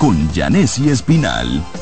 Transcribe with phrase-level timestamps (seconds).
[0.00, 1.79] con Janessi Espinal.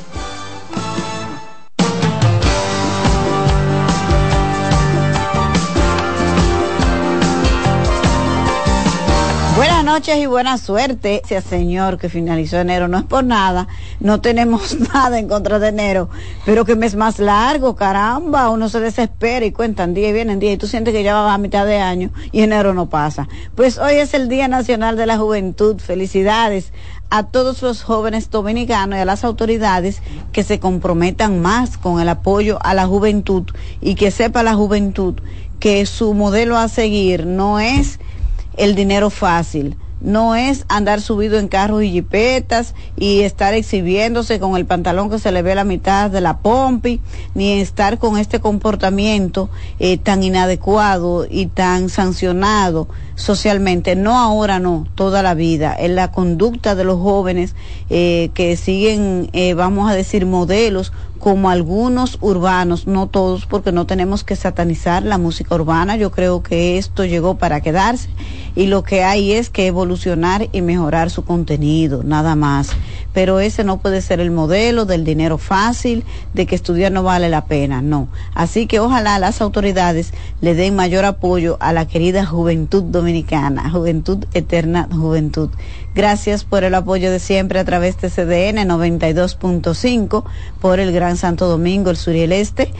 [9.88, 11.22] Noches y buena suerte.
[11.24, 13.68] Ese señor que finalizó enero no es por nada,
[14.00, 16.10] no tenemos nada en contra de enero,
[16.44, 20.52] pero que mes más largo, caramba, uno se desespera y cuentan día y vienen día
[20.52, 23.28] y tú sientes que ya va a mitad de año y enero no pasa.
[23.54, 25.80] Pues hoy es el Día Nacional de la Juventud.
[25.80, 26.70] Felicidades
[27.08, 30.02] a todos los jóvenes dominicanos y a las autoridades
[30.32, 33.44] que se comprometan más con el apoyo a la juventud
[33.80, 35.14] y que sepa la juventud
[35.60, 37.98] que su modelo a seguir no es
[38.58, 39.76] el dinero fácil.
[40.00, 45.18] No es andar subido en carros y jipetas y estar exhibiéndose con el pantalón que
[45.18, 47.00] se le ve la mitad de la pompi,
[47.34, 52.86] ni estar con este comportamiento eh, tan inadecuado y tan sancionado
[53.18, 53.96] socialmente.
[53.96, 55.76] No ahora, no, toda la vida.
[55.78, 57.54] En la conducta de los jóvenes
[57.90, 63.86] eh, que siguen, eh, vamos a decir, modelos como algunos urbanos, no todos, porque no
[63.86, 65.96] tenemos que satanizar la música urbana.
[65.96, 68.08] Yo creo que esto llegó para quedarse
[68.54, 72.70] y lo que hay es que evolucionar y mejorar su contenido, nada más.
[73.18, 77.28] Pero ese no puede ser el modelo del dinero fácil, de que estudiar no vale
[77.28, 78.06] la pena, no.
[78.32, 84.24] Así que ojalá las autoridades le den mayor apoyo a la querida juventud dominicana, juventud
[84.34, 85.50] eterna, juventud.
[85.96, 90.22] Gracias por el apoyo de siempre a través de CDN 92.5,
[90.60, 92.72] por el Gran Santo Domingo, el sur y el este.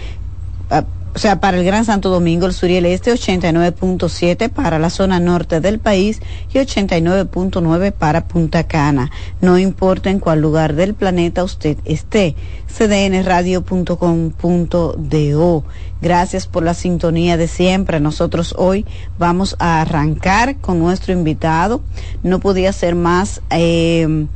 [1.18, 4.88] O sea, para el Gran Santo Domingo, el sur y el este, 89.7 para la
[4.88, 6.20] zona norte del país
[6.54, 9.10] y 89.9 para Punta Cana.
[9.40, 12.36] No importa en cuál lugar del planeta usted esté.
[12.68, 15.64] cdnradio.com.do.
[16.00, 17.98] Gracias por la sintonía de siempre.
[17.98, 18.86] Nosotros hoy
[19.18, 21.80] vamos a arrancar con nuestro invitado.
[22.22, 23.42] No podía ser más.
[23.50, 24.28] Eh,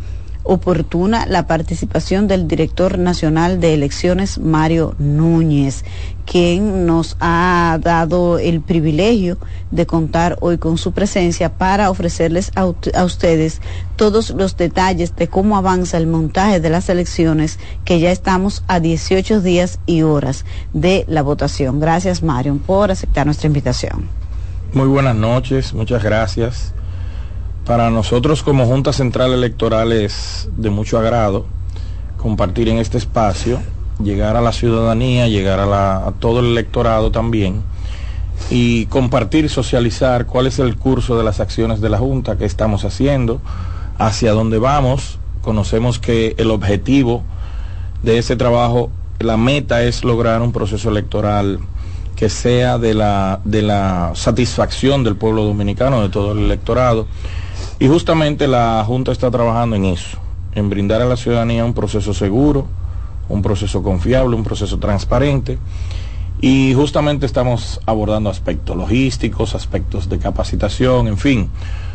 [0.45, 5.85] oportuna la participación del director nacional de elecciones, Mario Núñez,
[6.25, 9.39] quien nos ha dado el privilegio
[9.71, 12.67] de contar hoy con su presencia para ofrecerles a,
[13.05, 13.61] ustedes
[13.97, 18.81] todos los detalles de cómo avanza el montaje de las elecciones, que ya estamos a
[18.81, 21.81] 18 días y horas de la votación.
[21.81, 24.09] Gracias, Mario, por aceptar nuestra invitación.
[24.73, 26.73] Muy buenas noches, muchas gracias.
[27.67, 31.47] Para nosotros como Junta Central Electoral es de mucho agrado
[32.17, 33.61] compartir en este espacio,
[34.03, 37.63] llegar a la ciudadanía, llegar a, todo el electorado también
[38.51, 42.85] y compartir, socializar cuál es el curso de las acciones de la Junta que estamos
[42.85, 43.41] haciendo,
[43.97, 45.21] hacia dónde vamos.
[45.41, 47.23] Conocemos que el objetivo
[48.03, 48.91] de ese trabajo,
[49.21, 51.61] la meta es lograr un proceso electoral
[52.17, 57.07] que sea de la, de la satisfacción del pueblo dominicano, de todo el electorado
[57.79, 60.19] y justamente la Junta está trabajando en eso,
[60.55, 62.67] en brindar a la ciudadanía un proceso seguro,
[63.29, 65.59] un proceso confiable, un proceso transparente.
[66.41, 71.49] Y justamente estamos abordando aspectos logísticos, aspectos de capacitación, en fin,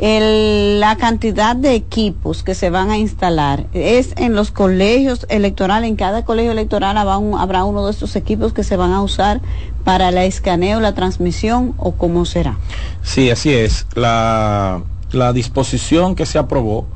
[0.00, 5.96] la cantidad de equipos que se van a instalar es en los colegios electorales, en
[5.96, 9.40] cada colegio electoral habrá, habrá uno de estos equipos que se van a usar
[9.84, 12.58] para la escaneo, la transmisión o cómo será.
[13.02, 13.86] Sí, así es.
[13.94, 16.88] La, la disposición que se aprobó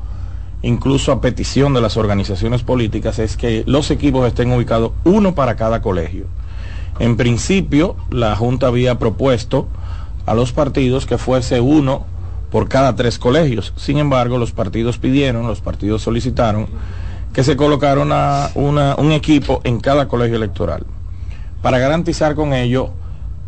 [0.61, 5.55] incluso a petición de las organizaciones políticas, es que los equipos estén ubicados uno para
[5.55, 6.25] cada colegio.
[6.99, 9.67] En principio, la Junta había propuesto
[10.25, 12.05] a los partidos que fuese uno
[12.51, 13.73] por cada tres colegios.
[13.75, 16.67] Sin embargo, los partidos pidieron, los partidos solicitaron
[17.33, 20.85] que se colocara un equipo en cada colegio electoral
[21.61, 22.91] para garantizar con ello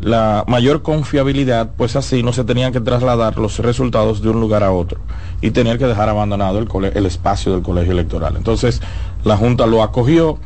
[0.03, 4.63] la mayor confiabilidad, pues así no se tenían que trasladar los resultados de un lugar
[4.63, 4.99] a otro
[5.41, 8.35] y tener que dejar abandonado el, el espacio del colegio electoral.
[8.37, 8.81] Entonces,
[9.23, 10.37] la Junta lo acogió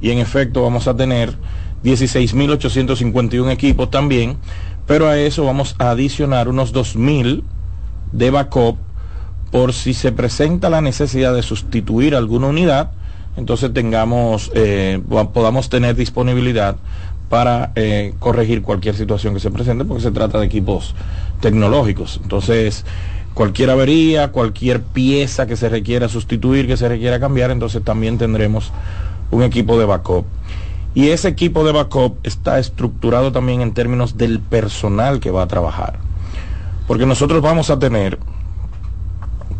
[0.00, 1.34] y en efecto vamos a tener
[1.84, 4.38] 16.851 equipos también
[4.86, 7.42] pero a eso vamos a adicionar unos 2.000
[8.12, 8.76] de backup
[9.50, 12.90] por si se presenta la necesidad de sustituir alguna unidad,
[13.36, 15.00] entonces tengamos, eh,
[15.32, 16.76] podamos tener disponibilidad
[17.34, 20.94] para eh, corregir cualquier situación que se presente, porque se trata de equipos
[21.40, 22.20] tecnológicos.
[22.22, 22.84] Entonces,
[23.34, 28.70] cualquier avería, cualquier pieza que se requiera sustituir, que se requiera cambiar, entonces también tendremos
[29.32, 30.26] un equipo de backup.
[30.94, 35.48] Y ese equipo de backup está estructurado también en términos del personal que va a
[35.48, 35.98] trabajar.
[36.86, 38.20] Porque nosotros vamos a tener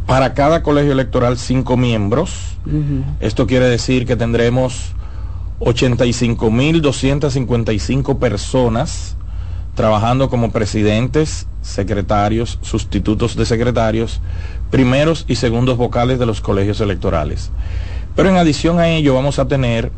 [0.07, 2.57] para cada colegio electoral cinco miembros.
[3.19, 4.95] Esto quiere decir que tendremos
[5.65, 9.17] 85.255 personas
[9.75, 14.21] trabajando como presidentes, secretarios, sustitutos de secretarios,
[14.71, 17.51] primeros y segundos vocales de los colegios electorales.
[18.15, 19.91] Pero en adición a ello vamos a tener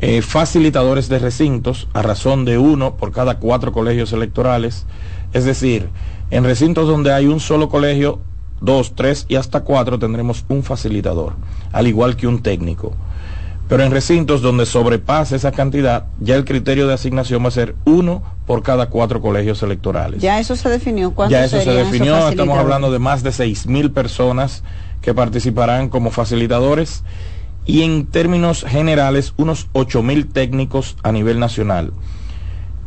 [0.00, 4.86] eh, facilitadores de recintos a razón de uno por cada cuatro colegios electorales.
[5.32, 5.88] Es decir,
[6.30, 8.20] en recintos donde hay un solo colegio,
[8.60, 11.34] dos, tres y hasta cuatro tendremos un facilitador,
[11.72, 12.92] al igual que un técnico.
[13.68, 17.74] Pero en recintos donde sobrepase esa cantidad, ya el criterio de asignación va a ser
[17.86, 20.20] uno por cada cuatro colegios electorales.
[20.20, 21.14] Ya eso se definió.
[21.30, 22.28] Ya eso se definió.
[22.28, 24.62] Estamos hablando de más de seis mil personas
[25.00, 27.04] que participarán como facilitadores
[27.66, 31.92] y en términos generales unos 8.000 técnicos a nivel nacional.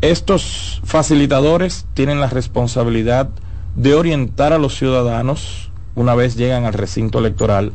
[0.02, 3.30] Estos facilitadores tienen la responsabilidad
[3.76, 7.72] de orientar a los ciudadanos una vez llegan al recinto electoral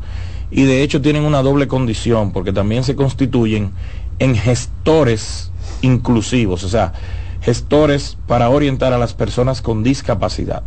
[0.53, 3.71] y de hecho tienen una doble condición porque también se constituyen
[4.19, 5.51] en gestores
[5.81, 6.93] inclusivos, o sea,
[7.41, 10.63] gestores para orientar a las personas con discapacidad.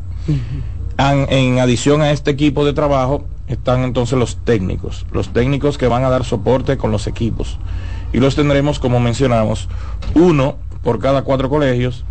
[0.99, 6.05] en adición a este equipo de trabajo, están entonces los técnicos, los técnicos que van
[6.05, 7.59] a dar soporte con los equipos.
[8.13, 9.69] Y los tendremos, como mencionamos,
[10.15, 12.05] uno por cada cuatro colegios,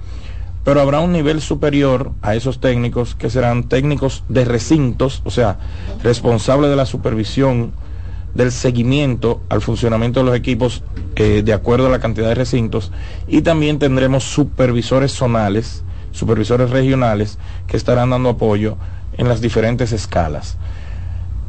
[0.65, 5.59] pero habrá un nivel superior a esos técnicos que serán técnicos de recintos, o sea,
[6.03, 7.71] responsables de la supervisión
[8.33, 10.83] del seguimiento al funcionamiento de los equipos
[11.15, 12.91] eh, de acuerdo a la cantidad de recintos
[13.27, 18.75] y también tendremos supervisores zonales, supervisores regionales que estarán dando apoyo
[19.17, 20.57] en las diferentes escalas.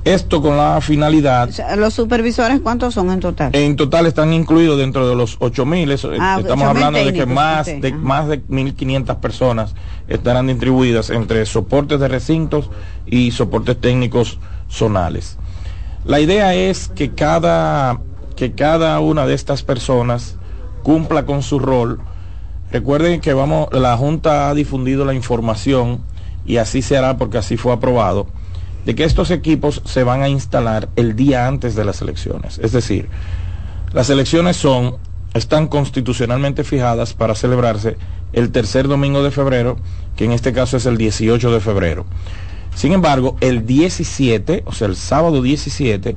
[0.07, 1.51] Esto con la finalidad.
[1.77, 3.51] ¿Los supervisores cuántos son en total?
[3.57, 6.13] En total están incluidos dentro de los 8.000.
[6.15, 9.75] Eh, ah, estamos hablando de que más de, más de 1.500 personas
[10.07, 12.71] estarán distribuidas entre soportes de recintos
[13.05, 14.39] y soportes técnicos
[14.69, 15.39] zonales.
[16.05, 17.99] La idea es que cada,
[18.37, 20.37] que cada una de estas personas
[20.85, 21.99] cumpla con su rol.
[22.71, 26.03] Recuerden que vamos, la Junta ha difundido la información
[26.47, 28.29] y así se hará porque así fue aprobado
[28.87, 32.61] de que estos equipos se van a instalar el día antes de las elecciones.
[32.63, 33.09] Es decir,
[33.93, 34.97] las elecciones son,
[35.35, 37.97] están constitucionalmente fijadas para celebrarse
[38.33, 39.77] el tercer domingo de febrero,
[40.15, 42.07] que en este caso es el 18 de febrero.
[42.77, 46.17] Sin embargo, el 17, o sea, el sábado 17,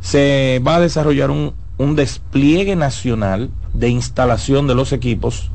[0.00, 5.52] se va a desarrollar un, un despliegue nacional de instalación de los equipos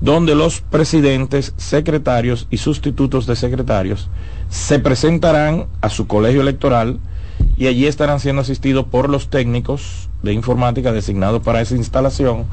[0.00, 4.08] donde los presidentes, secretarios y sustitutos de secretarios
[4.48, 6.98] se presentarán a su colegio electoral
[7.56, 12.46] y allí estarán siendo asistidos por los técnicos de informática designados para esa instalación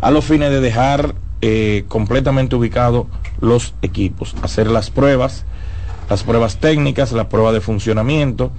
[0.00, 3.06] a los fines de dejar eh, completamente ubicados
[3.40, 5.44] los equipos, hacer las pruebas,
[6.08, 8.50] las pruebas técnicas, la prueba de funcionamiento.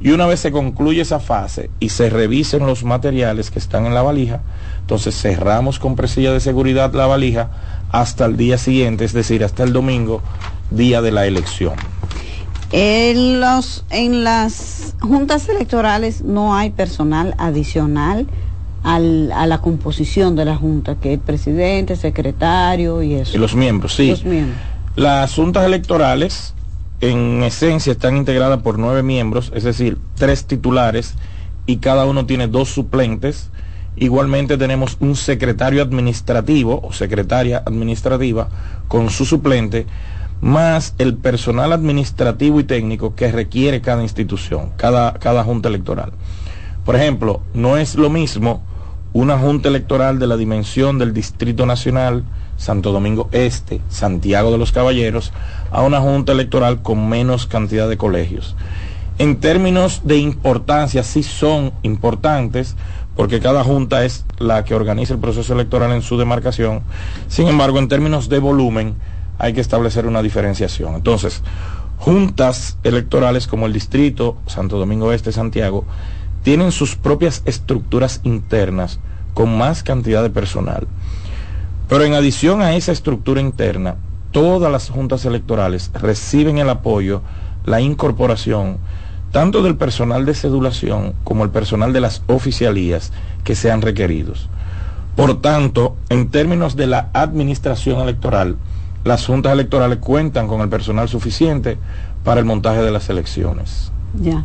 [0.00, 3.94] Y una vez se concluye esa fase y se revisen los materiales que están en
[3.94, 4.42] la valija,
[4.80, 7.50] entonces cerramos con presilla de seguridad la valija
[7.90, 10.22] hasta el día siguiente, es decir, hasta el domingo,
[10.70, 11.74] día de la elección.
[12.70, 18.26] En, los, en las juntas electorales no hay personal adicional
[18.82, 23.36] al, a la composición de la junta, que es presidente, secretario y eso.
[23.36, 24.10] Y los miembros, sí.
[24.10, 24.58] Los miembros.
[24.96, 26.54] Las juntas electorales
[27.00, 31.14] en esencia están integradas por nueve miembros, es decir, tres titulares
[31.66, 33.50] y cada uno tiene dos suplentes.
[34.00, 38.48] Igualmente tenemos un secretario administrativo o secretaria administrativa
[38.86, 39.86] con su suplente,
[40.40, 46.12] más el personal administrativo y técnico que requiere cada institución, cada, cada junta electoral.
[46.84, 48.62] Por ejemplo, no es lo mismo
[49.12, 52.22] una junta electoral de la dimensión del Distrito Nacional,
[52.56, 55.32] Santo Domingo Este, Santiago de los Caballeros,
[55.72, 58.54] a una junta electoral con menos cantidad de colegios.
[59.18, 62.76] En términos de importancia, sí son importantes,
[63.18, 66.82] porque cada junta es la que organiza el proceso electoral en su demarcación.
[67.26, 68.94] Sin embargo, en términos de volumen,
[69.38, 70.94] hay que establecer una diferenciación.
[70.94, 71.42] Entonces,
[71.96, 75.84] juntas electorales como el Distrito, Santo Domingo Este, Santiago,
[76.44, 79.00] tienen sus propias estructuras internas
[79.34, 80.86] con más cantidad de personal.
[81.88, 83.96] Pero en adición a esa estructura interna,
[84.30, 87.22] todas las juntas electorales reciben el apoyo,
[87.64, 88.78] la incorporación,
[89.30, 93.12] tanto del personal de cedulación como el personal de las oficialías
[93.44, 94.48] que sean requeridos.
[95.16, 98.56] Por tanto, en términos de la administración electoral,
[99.04, 101.76] las juntas electorales cuentan con el personal suficiente
[102.24, 103.90] para el montaje de las elecciones.
[104.20, 104.44] Ya.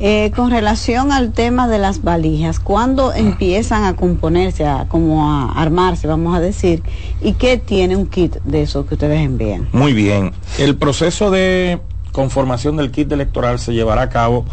[0.00, 5.52] Eh, con relación al tema de las valijas, ¿cuándo empiezan a componerse, a, como a
[5.52, 6.82] armarse, vamos a decir?
[7.20, 9.68] ¿Y qué tiene un kit de eso que ustedes envían?
[9.72, 10.32] Muy bien.
[10.58, 11.80] El proceso de
[12.12, 14.44] conformación del kit electoral se llevará a cabo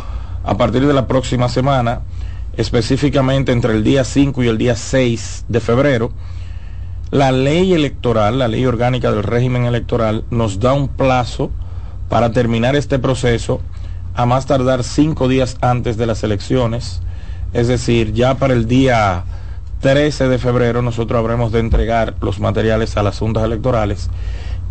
[0.44, 2.02] a partir de la próxima semana,
[2.58, 6.12] específicamente entre el día 5 y el día 6 de febrero.
[7.12, 11.52] La ley electoral, la ley orgánica del régimen electoral, nos da un plazo
[12.08, 13.62] para terminar este proceso
[14.16, 17.02] a más tardar cinco días antes de las elecciones,
[17.54, 19.24] es decir, ya para el día
[19.82, 24.10] 13 de febrero nosotros habremos de entregar los materiales a las juntas electorales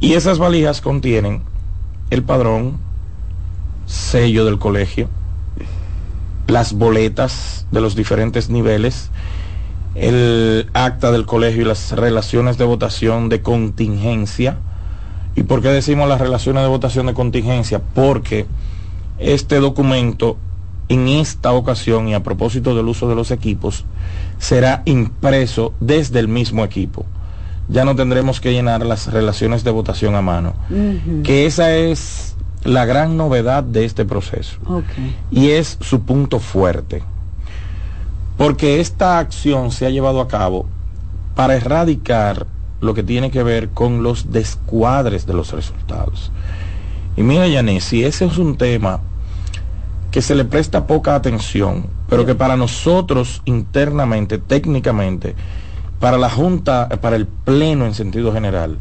[0.01, 1.43] y esas valijas contienen
[2.11, 2.79] el padrón,
[3.87, 5.09] sello del colegio,
[6.47, 9.11] las boletas de los diferentes niveles,
[9.95, 14.59] el acta del colegio y las relaciones de votación de contingencia.
[15.35, 17.81] ¿Y por qué decimos las relaciones de votación de contingencia?
[17.95, 18.47] Porque
[19.19, 20.37] este documento
[20.89, 23.85] en esta ocasión y a propósito del uso de los equipos
[24.39, 27.05] será impreso desde el mismo equipo.
[27.69, 30.55] Ya no tendremos que llenar las relaciones de votación a mano,
[31.23, 32.35] que esa es
[32.65, 34.59] la gran novedad de este proceso.
[35.31, 37.03] Y es su punto fuerte.
[38.37, 40.67] Porque esta acción se ha llevado a cabo
[41.35, 42.47] para erradicar
[42.81, 46.31] lo que tiene que ver con los descuadres de los resultados.
[47.17, 49.01] Y mira, Yané, si ese es un tema
[50.11, 55.35] que se le presta poca atención, pero que para nosotros internamente, técnicamente,
[56.01, 58.79] para la Junta, para el Pleno en sentido general,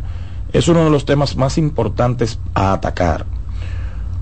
[0.54, 3.26] es uno de los temas más importantes a atacar.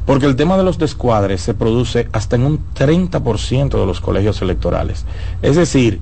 [0.05, 4.41] Porque el tema de los descuadres se produce hasta en un 30% de los colegios
[4.41, 5.05] electorales.
[5.41, 5.99] Es decir,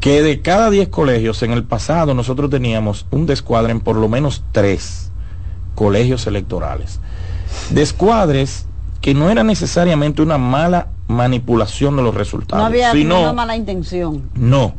[0.00, 4.08] que de cada 10 colegios en el pasado nosotros teníamos un descuadre en por lo
[4.08, 5.10] menos 3
[5.74, 7.00] colegios electorales.
[7.70, 8.66] Descuadres
[9.00, 12.62] que no era necesariamente una mala manipulación de los resultados.
[12.62, 14.30] No había sino, una mala intención.
[14.34, 14.74] No.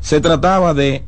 [0.00, 1.04] Se trataba de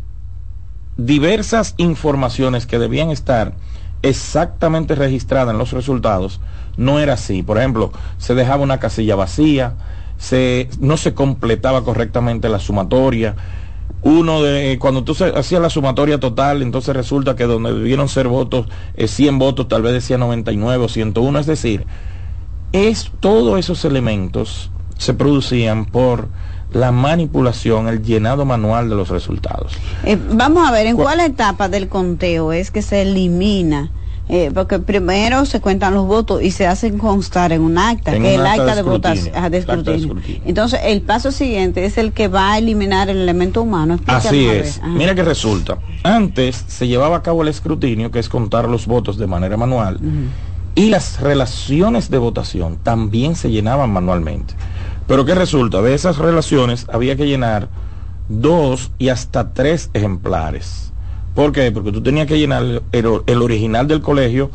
[0.97, 3.55] diversas informaciones que debían estar
[4.03, 6.41] exactamente registradas en los resultados.
[6.77, 7.43] No era así.
[7.43, 9.75] Por ejemplo, se dejaba una casilla vacía,
[10.19, 13.37] se, no se completaba correctamente la sumatoria.
[14.03, 18.67] Uno de, cuando tú hacías la sumatoria total, entonces resulta que donde debieron ser votos,
[18.97, 21.39] 100 eh, votos, tal vez decía 99 o 101.
[21.39, 21.87] Es decir,
[22.73, 26.29] es, todos esos elementos se producían por
[26.73, 29.73] la manipulación, el llenado manual de los resultados.
[30.05, 33.91] Eh, vamos a ver, ¿en cuál etapa del conteo es que se elimina?
[34.29, 38.35] Eh, porque primero se cuentan los votos y se hacen constar en un acta, que
[38.35, 39.35] es el acta, de, votación,
[40.47, 43.99] Entonces, el paso siguiente es el que va a eliminar el elemento humano.
[44.07, 44.81] Así es.
[44.83, 45.79] Mira que resulta.
[46.05, 49.99] Antes se llevaba a cabo el escrutinio, que es contar los votos de manera manual.
[50.75, 54.55] Y las relaciones de votación también se llenaban manualmente.
[55.13, 55.83] Pero ¿qué resulta?
[55.83, 57.69] De esas relaciones había que llenar
[58.31, 60.91] dos y hasta tres ejemplares.
[61.35, 61.71] ¿Por qué?
[61.71, 64.51] Porque tú tenías que llenar el, original del colegio,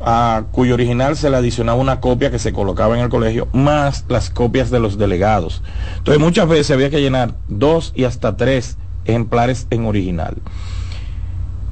[0.00, 4.04] a cuyo original se le adicionaba una copia que se colocaba en el colegio, más
[4.08, 5.60] las copias de los delegados.
[5.98, 10.36] Entonces muchas veces había que llenar dos y hasta tres ejemplares en original.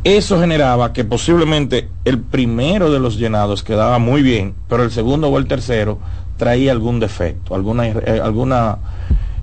[0.03, 5.29] Eso generaba que posiblemente el primero de los llenados quedaba muy bien, pero el segundo
[5.29, 6.01] o el tercero
[6.38, 8.78] traía algún defecto, alguna, eh, alguna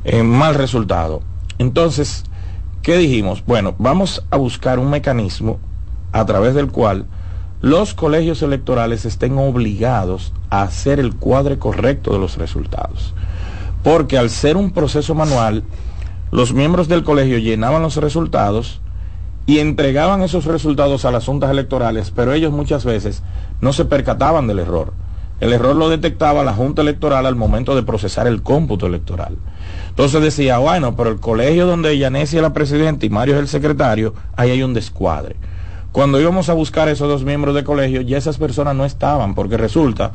[0.03, 1.21] eh, mal resultado.
[1.59, 2.23] Entonces,
[2.81, 3.43] ¿qué dijimos?
[3.45, 5.59] Bueno, vamos a buscar un mecanismo
[6.11, 7.05] a través del cual
[7.61, 13.13] los colegios electorales estén obligados a hacer el cuadre correcto de los resultados.
[13.83, 15.63] Porque al ser un proceso manual,
[16.31, 18.81] los miembros del colegio llenaban los resultados,
[19.45, 23.21] y entregaban esos resultados a las juntas electorales, pero ellos muchas veces
[23.61, 24.93] no se percataban del error.
[25.39, 29.35] El error lo detectaba la Junta Electoral al momento de procesar el cómputo electoral.
[29.89, 33.47] Entonces decía, bueno, pero el colegio donde Yanesia es la presidenta y Mario es el
[33.47, 35.35] secretario, ahí hay un descuadre.
[35.91, 39.55] Cuando íbamos a buscar esos dos miembros de colegio, ya esas personas no estaban, porque
[39.55, 40.11] resulta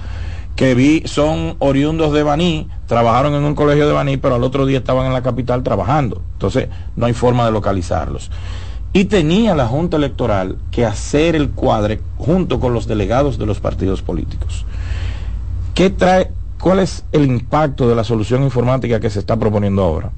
[0.57, 4.67] que vi, son oriundos de Baní, trabajaron en un colegio de Baní, pero al otro
[4.67, 6.21] día estaban en la capital trabajando.
[6.35, 8.31] Entonces, no hay forma de localizarlos.
[8.93, 13.61] Y tenía la Junta Electoral que hacer el cuadre junto con los delegados de los
[13.61, 14.67] partidos políticos.
[15.81, 20.11] ¿Qué trae, ¿Cuál es el impacto de la solución informática que se está proponiendo ahora?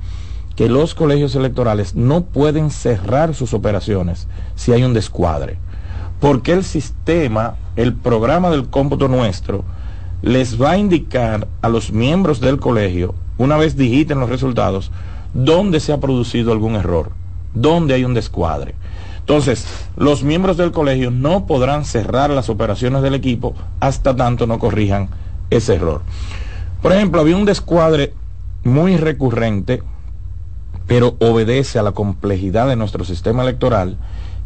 [0.57, 4.26] Que los colegios electorales no pueden cerrar sus operaciones
[4.57, 5.59] si hay un descuadre.
[6.19, 9.62] porque el sistema, el programa del cómputo nuestro,
[10.21, 14.90] les va a indicar a los miembros del colegio, una vez digiten los resultados,
[15.33, 17.12] dónde se ha producido algún error,
[17.54, 18.75] dónde hay un descuadre.
[19.21, 19.64] Entonces,
[19.97, 25.09] los miembros del colegio no podrán cerrar las operaciones del equipo hasta tanto no corrijan
[25.56, 26.02] ese error.
[26.80, 28.14] Por ejemplo, había un descuadre
[28.64, 29.82] muy recurrente,
[30.87, 33.97] pero obedece a la complejidad de nuestro sistema electoral,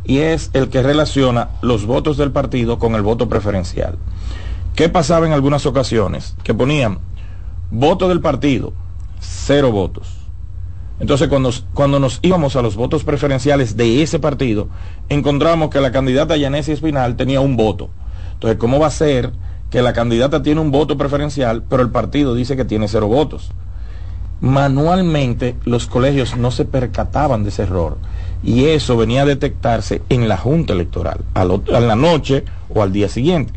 [0.05, 3.97] y es el que relaciona los votos del partido con el voto preferencial.
[4.75, 6.37] ¿Qué pasaba en algunas ocasiones?
[6.45, 6.99] Que ponían
[7.71, 8.73] voto del partido,
[9.21, 10.27] cero votos.
[11.01, 14.69] Entonces, cuando, cuando nos íbamos a los votos preferenciales de ese partido,
[15.09, 17.91] encontramos que la candidata Yanesi Espinal tenía un voto.
[18.35, 19.33] Entonces, ¿cómo va a ser
[19.71, 23.51] que la candidata tiene un voto preferencial, pero el partido dice que tiene cero votos?
[24.41, 27.97] Manualmente, los colegios no se percataban de ese error
[28.43, 33.09] y eso venía a detectarse en la Junta Electoral, a, la noche o al día
[33.09, 33.55] siguiente.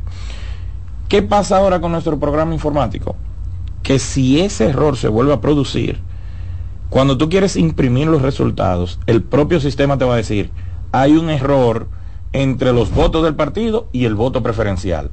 [1.09, 3.15] ¿Qué pasa ahora con nuestro programa informático?
[3.83, 5.99] Que si ese error se vuelve a producir,
[6.89, 10.49] cuando tú quieres imprimir los resultados, el propio sistema te va a decir,
[10.91, 11.87] hay un error
[12.31, 15.11] entre los votos del partido y el voto preferencial.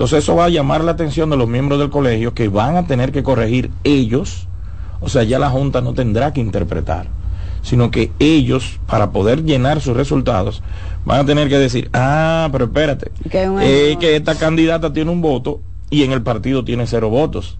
[0.00, 2.86] Entonces eso va a llamar la atención de los miembros del colegio que van a
[2.86, 4.46] tener que corregir ellos,
[4.98, 7.08] o sea, ya la Junta no tendrá que interpretar,
[7.60, 10.62] sino que ellos, para poder llenar sus resultados,
[11.04, 15.60] van a tener que decir, ah, pero espérate, que, que esta candidata tiene un voto
[15.90, 17.58] y en el partido tiene cero votos.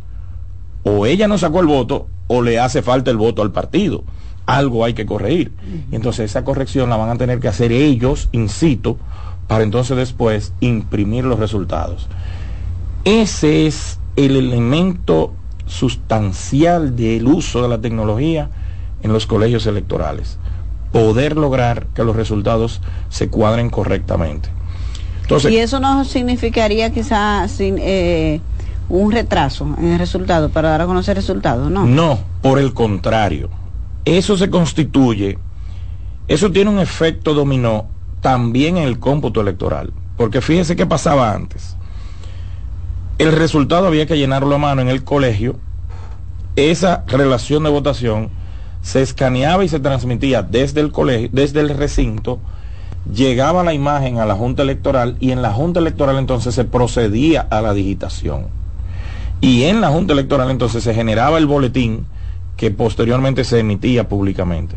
[0.83, 4.03] O ella no sacó el voto o le hace falta el voto al partido.
[4.47, 5.53] Algo hay que corregir.
[5.93, 8.97] Y entonces esa corrección la van a tener que hacer ellos, incito,
[9.51, 12.07] para entonces después imprimir los resultados.
[13.05, 15.35] Ese es el elemento
[15.67, 18.49] sustancial del uso de la tecnología
[19.03, 20.39] en los colegios electorales.
[20.93, 24.51] Poder lograr que los resultados se cuadren correctamente.
[25.23, 28.41] Entonces, y eso no significaría quizás eh,
[28.89, 31.87] un retraso en el resultado para dar a conocer resultados, ¿no?
[31.87, 33.51] No, por el contrario.
[34.05, 35.39] Eso se constituye,
[36.29, 37.89] eso tiene un efecto dominó
[38.21, 39.93] también en el cómputo electoral.
[40.17, 41.77] Porque fíjese qué pasaba antes.
[43.19, 45.57] El resultado había que llenarlo a mano en el colegio.
[46.57, 48.31] Esa relación de votación
[48.83, 52.41] se escaneaba y se transmitía desde el colegio, desde el recinto,
[53.13, 57.43] llegaba la imagen a la Junta Electoral y en la Junta Electoral entonces se procedía
[57.43, 58.47] a la digitación.
[59.41, 62.07] Y en la Junta Electoral entonces se generaba el boletín
[62.57, 64.77] que posteriormente se emitía públicamente.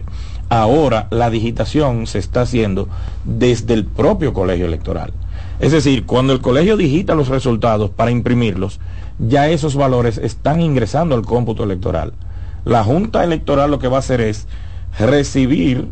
[0.54, 2.88] Ahora la digitación se está haciendo
[3.26, 5.12] desde el propio colegio electoral.
[5.60, 8.80] Es decir, cuando el colegio digita los resultados para imprimirlos,
[9.18, 12.14] ya esos valores están ingresando al cómputo electoral.
[12.66, 14.48] La Junta Electoral lo que va a hacer es
[15.00, 15.90] recibir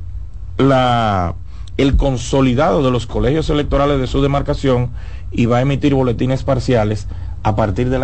[1.78, 4.92] el consolidado de los colegios electorales de su demarcación
[5.32, 7.08] y va a emitir boletines parciales
[7.42, 7.98] a partir de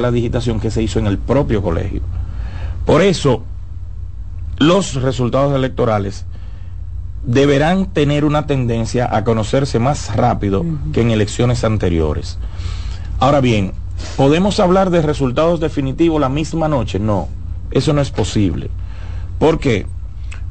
[0.00, 2.02] la digitación que se hizo en el propio colegio.
[2.84, 3.42] Por eso,
[4.58, 6.24] los resultados electorales
[7.24, 12.38] deberán tener una tendencia a conocerse más rápido que en elecciones anteriores.
[13.18, 13.72] Ahora bien,
[14.16, 16.98] ¿podemos hablar de resultados definitivos la misma noche?
[16.98, 17.28] No,
[17.70, 18.70] eso no es posible.
[19.38, 19.86] ¿Por qué?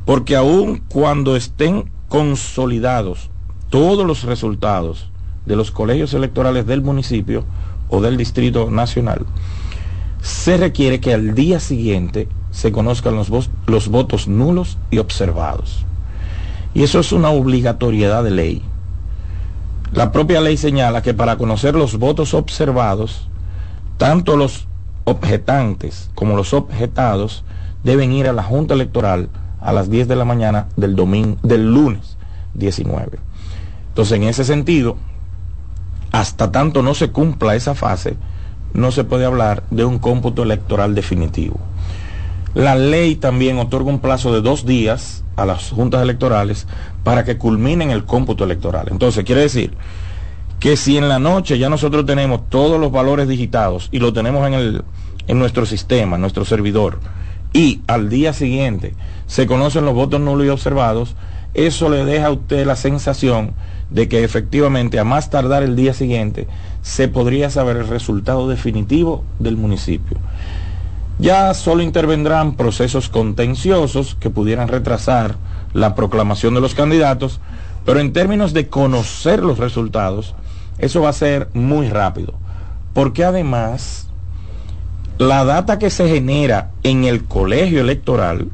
[0.06, 3.30] Porque aun cuando estén consolidados
[3.70, 5.10] todos los resultados
[5.46, 7.46] de los colegios electorales del municipio,
[7.90, 9.26] o del Distrito Nacional,
[10.22, 15.86] se requiere que al día siguiente se conozcan los, votos nulos y observados.
[16.74, 18.62] Y eso es una obligatoriedad de ley.
[19.92, 23.28] La propia ley señala que para conocer los votos observados,
[23.98, 24.70] tanto los
[25.04, 27.44] objetantes como los objetados
[27.84, 29.28] deben ir a la Junta Electoral
[29.60, 32.16] a las 10 de la mañana del, domingo, del lunes
[32.54, 33.20] 19.
[33.90, 34.96] Entonces, en ese sentido,
[36.14, 38.16] hasta tanto no se cumpla esa fase,
[38.74, 41.60] no se puede hablar de un cómputo electoral definitivo.
[42.56, 46.68] La ley también otorga un plazo de dos días a las juntas electorales
[47.04, 48.88] para que culminen el cómputo electoral.
[48.90, 49.74] Entonces, quiere decir
[50.62, 54.48] que si en la noche ya nosotros tenemos todos los valores digitados y lo tenemos
[54.48, 54.84] en, el,
[55.28, 57.02] en nuestro sistema, en nuestro servidor,
[57.52, 58.94] y al día siguiente
[59.28, 61.16] se conocen los votos nulos y observados,
[61.54, 63.54] eso le deja a usted la sensación
[63.90, 66.48] de que efectivamente a más tardar el día siguiente
[66.82, 70.18] se podría saber el resultado definitivo del municipio.
[71.18, 75.36] Ya solo intervendrán procesos contenciosos que pudieran retrasar
[75.74, 77.40] la proclamación de los candidatos,
[77.86, 80.36] pero en términos de conocer los resultados,
[80.78, 82.34] eso va a ser muy rápido,
[82.94, 84.10] porque además
[85.18, 88.50] la data que se genera en el colegio electoral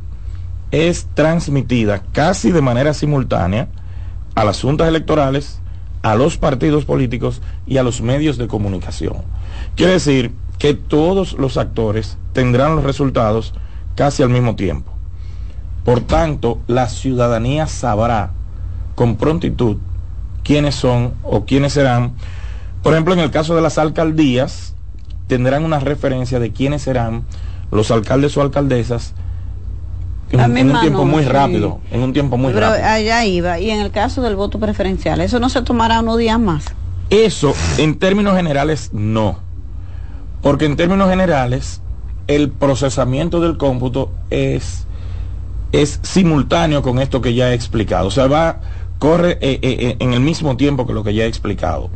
[0.69, 3.69] es transmitida casi de manera simultánea
[4.35, 5.59] a las juntas electorales,
[6.03, 9.17] a los partidos políticos y a los medios de comunicación.
[9.75, 13.55] Quiere decir que todos los actores tendrán los resultados
[13.95, 14.91] casi al mismo tiempo.
[15.83, 18.33] Por tanto, la ciudadanía sabrá
[18.93, 19.77] con prontitud
[20.43, 22.13] quiénes son o quiénes serán.
[22.83, 24.75] Por ejemplo, en el caso de las alcaldías,
[25.25, 27.23] tendrán una referencia de quiénes serán
[27.71, 29.15] los alcaldes o alcaldesas
[30.29, 32.87] en, un tiempo muy rápido, en un tiempo muy Pero rápido.
[32.87, 33.59] allá iba.
[33.59, 36.65] Y en el caso del voto preferencial, ¿eso no se tomará unos días más?
[37.09, 39.49] Eso, en términos generales, no.
[40.41, 41.81] Porque en términos generales,
[42.27, 44.87] el procesamiento del cómputo es,
[45.71, 48.07] es simultáneo con esto que ya he explicado.
[48.07, 48.61] O sea, va,
[48.99, 51.89] corre eh, eh, eh, en el mismo tiempo que lo que ya he explicado.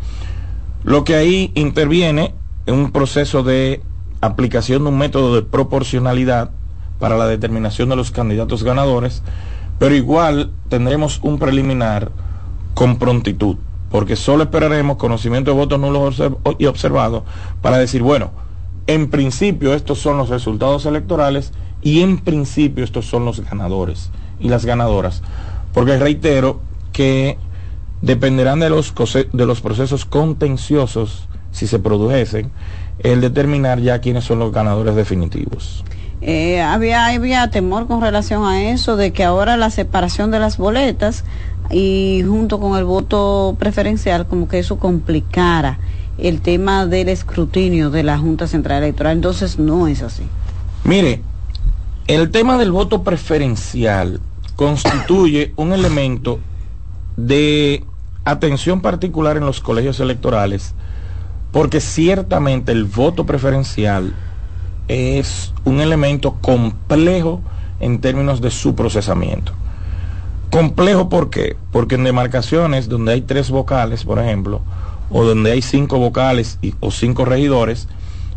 [0.84, 2.34] Lo que ahí interviene
[2.66, 3.82] es un proceso de
[4.22, 6.52] aplicación de un método de proporcionalidad
[7.00, 9.22] para la determinación de los candidatos ganadores,
[9.80, 12.12] pero igual tendremos un preliminar
[12.74, 13.58] con prontitud,
[13.90, 16.22] porque solo esperaremos conocimiento de votos nulos
[16.58, 17.24] y observados
[17.62, 18.32] para decir, bueno,
[18.88, 24.50] en principio estos son los resultados electorales y en principio estos son los ganadores y
[24.50, 25.22] las ganadoras,
[25.74, 26.60] porque reitero
[26.92, 27.38] que
[28.02, 28.94] dependerán de los,
[29.34, 32.52] de los procesos contenciosos, si se produjesen,
[33.00, 35.84] el determinar ya quiénes son los ganadores definitivos.
[36.22, 40.58] Eh, había, había temor con relación a eso, de que ahora la separación de las
[40.58, 41.24] boletas
[41.72, 45.80] y junto con el voto preferencial, como que eso complicara
[46.18, 49.14] el tema del escrutinio de la Junta Central Electoral.
[49.14, 50.24] Entonces no es así.
[50.84, 51.22] Mire,
[52.08, 54.20] el tema del voto preferencial
[54.56, 56.40] constituye un elemento
[57.18, 57.84] de
[58.24, 60.74] atención particular en los colegios electorales,
[61.52, 64.14] porque ciertamente el voto preferencial
[64.88, 67.42] es un elemento complejo
[67.80, 69.54] en términos de su procesamiento.
[70.50, 71.56] Complejo ¿por qué?
[71.72, 74.62] Porque en demarcaciones donde hay tres vocales, por ejemplo,
[75.10, 77.88] o donde hay cinco vocales y, o cinco regidores,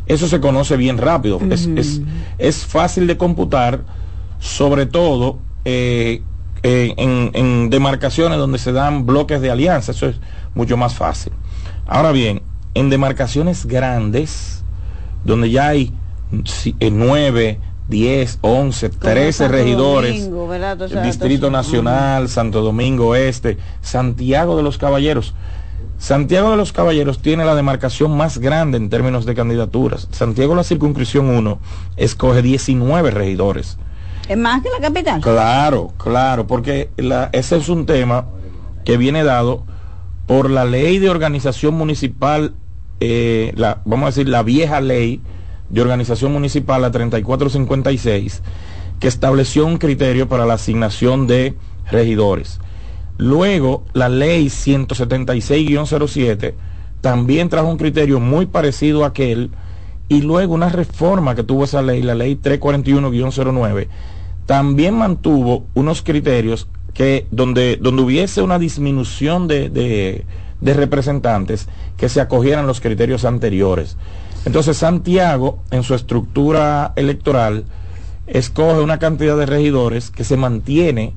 [0.07, 1.39] eso se conoce bien rápido.
[1.51, 2.01] es,
[2.39, 3.83] es, fácil de computar,
[4.41, 6.23] sobre todo eh,
[6.63, 9.93] eh, en, en, demarcaciones donde se dan bloques de alianza.
[9.93, 10.17] Eso es
[10.55, 11.33] mucho más fácil.
[11.87, 12.43] Ahora bien,
[12.75, 14.63] en demarcaciones grandes,
[15.25, 15.93] donde ya hay
[16.31, 20.29] 9, 10, 11, 13 regidores,
[20.91, 25.35] el Distrito Nacional, Santo Domingo Este, Santiago de los Caballeros.
[25.99, 30.07] Santiago de los Caballeros tiene la demarcación más grande en términos de candidaturas.
[30.13, 31.59] Santiago, la circunscripción 1,
[31.97, 33.79] escoge 19 regidores.
[34.29, 35.21] ¿Es más que la capital?
[35.23, 36.91] Claro, claro, porque
[37.33, 38.27] ese es un tema
[38.85, 39.65] que viene dado
[40.27, 42.55] por la ley de organización municipal,
[43.01, 45.23] eh, la, vamos a decir, la vieja ley
[45.71, 48.43] de organización municipal, la 3456,
[49.01, 51.55] que estableció un criterio para la asignación de
[51.91, 52.61] regidores.
[53.17, 56.55] Luego, la ley 176-07
[57.01, 59.51] también trajo un criterio muy parecido a aquel,
[60.09, 63.89] y luego una reforma que tuvo esa ley, la ley 341-09,
[64.47, 70.25] también mantuvo unos criterios que donde, donde hubiese una disminución de, de,
[70.61, 73.99] de representantes que se acogieran los criterios anteriores.
[74.49, 77.65] Entonces Santiago, en su estructura electoral,
[78.27, 81.13] escoge una cantidad de regidores que se mantiene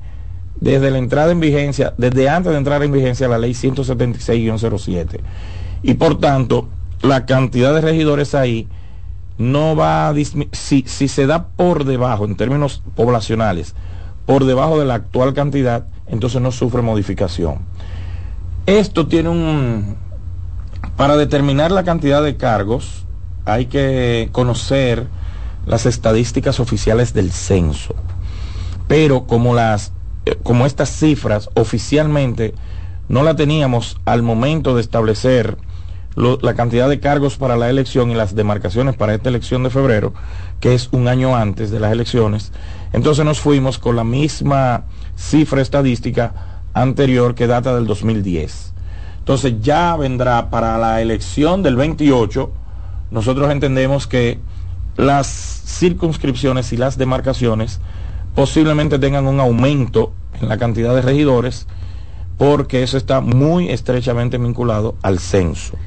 [0.60, 5.22] desde la entrada en vigencia, desde antes de entrar en vigencia la ley 176-07.
[5.82, 6.67] Y por tanto,
[7.04, 8.67] la cantidad de regidores ahí
[9.38, 10.13] no va a
[10.52, 13.76] si, si se da por debajo, en términos poblacionales,
[14.26, 17.60] por debajo de la actual cantidad, entonces no sufre modificación.
[18.65, 19.96] Esto tiene un...
[20.98, 23.06] Para determinar la cantidad de cargos,
[23.45, 25.08] hay que conocer
[25.65, 27.95] las estadísticas oficiales del censo.
[28.88, 29.93] Pero como las
[30.25, 32.54] eh, como estas cifras oficialmente
[33.10, 35.58] no la teníamos al momento de establecer
[36.15, 40.13] la cantidad de cargos para la elección y las demarcaciones para esta elección de febrero,
[40.60, 42.51] que es un año antes de las elecciones,
[42.91, 44.84] entonces nos fuimos con la misma
[45.15, 48.73] cifra estadística anterior que data del 2010.
[49.19, 52.51] Entonces ya vendrá para la elección del 28
[53.12, 54.39] nosotros entendemos que
[54.97, 57.80] las circunscripciones y las demarcaciones
[58.36, 61.67] posiblemente tengan un aumento en la cantidad de regidores
[62.38, 65.78] porque eso está muy estrechamente vinculado al censo.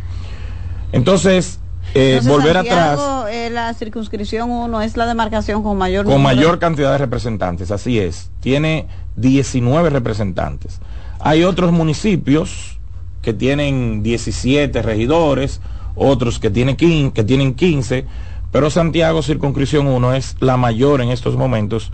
[0.93, 1.59] Entonces,
[1.95, 3.01] eh, volver atrás.
[3.31, 7.99] Eh, la circunscripción 1 es la demarcación con mayor Con mayor cantidad de representantes, así
[7.99, 8.31] es.
[8.41, 10.81] Tiene 19 representantes.
[11.19, 12.79] Hay otros municipios
[13.23, 15.61] que tienen 17 regidores,
[15.97, 18.07] otros que tienen 15, que tienen 15
[18.55, 21.91] pero Santiago Circunscripción 1 es la mayor en estos momentos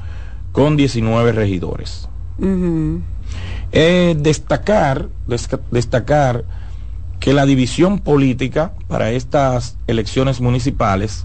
[0.53, 2.07] con 19 regidores.
[4.19, 5.09] destacar,
[5.71, 6.45] destacar
[7.19, 11.25] que la división política para estas elecciones municipales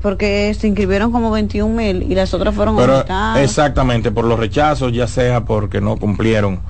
[0.00, 3.04] porque se inscribieron como 21 mil y las otras fueron Pero,
[3.36, 6.60] Exactamente, por los rechazos, ya sea porque no cumplieron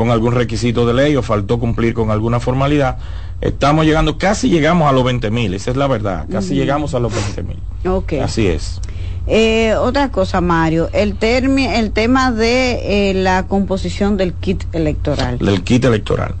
[0.00, 2.96] con algún requisito de ley o faltó cumplir con alguna formalidad.
[3.42, 7.00] Estamos llegando, casi llegamos a los 20 mil, esa es la verdad, casi llegamos a
[7.00, 7.58] los 20 mil.
[7.84, 8.20] Okay.
[8.20, 8.80] Así es.
[9.26, 15.36] Eh, otra cosa, Mario, el, el tema de eh, la composición del kit electoral.
[15.36, 16.34] Del kit electoral.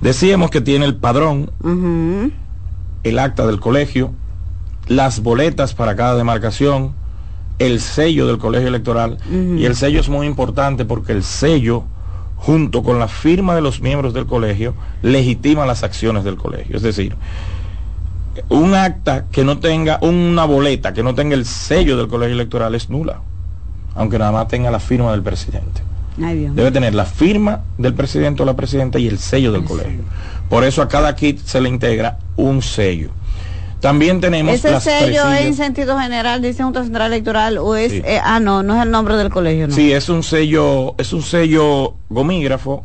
[0.00, 1.50] Decíamos que tiene el padrón,
[3.02, 4.12] el acta del colegio,
[4.86, 6.94] las boletas para cada demarcación,
[7.58, 9.18] el sello del colegio electoral.
[9.58, 11.86] Y el sello es muy importante porque el sello
[12.44, 16.76] junto con la firma de los miembros del colegio, legitima las acciones del colegio.
[16.76, 17.16] Es decir,
[18.50, 22.74] un acta que no tenga, una boleta que no tenga el sello del colegio electoral
[22.74, 23.20] es nula,
[23.94, 25.82] aunque nada más tenga la firma del presidente.
[26.16, 30.02] Debe tener la firma del presidente o la presidenta y el sello del colegio.
[30.48, 33.10] Por eso a cada kit se le integra un sello.
[33.84, 38.18] También tenemos ese sello es en sentido general dice Junta Central Electoral o es eh,
[38.24, 41.20] ah no no es el nombre del colegio no sí es un sello es un
[41.20, 42.82] sello gomígrafo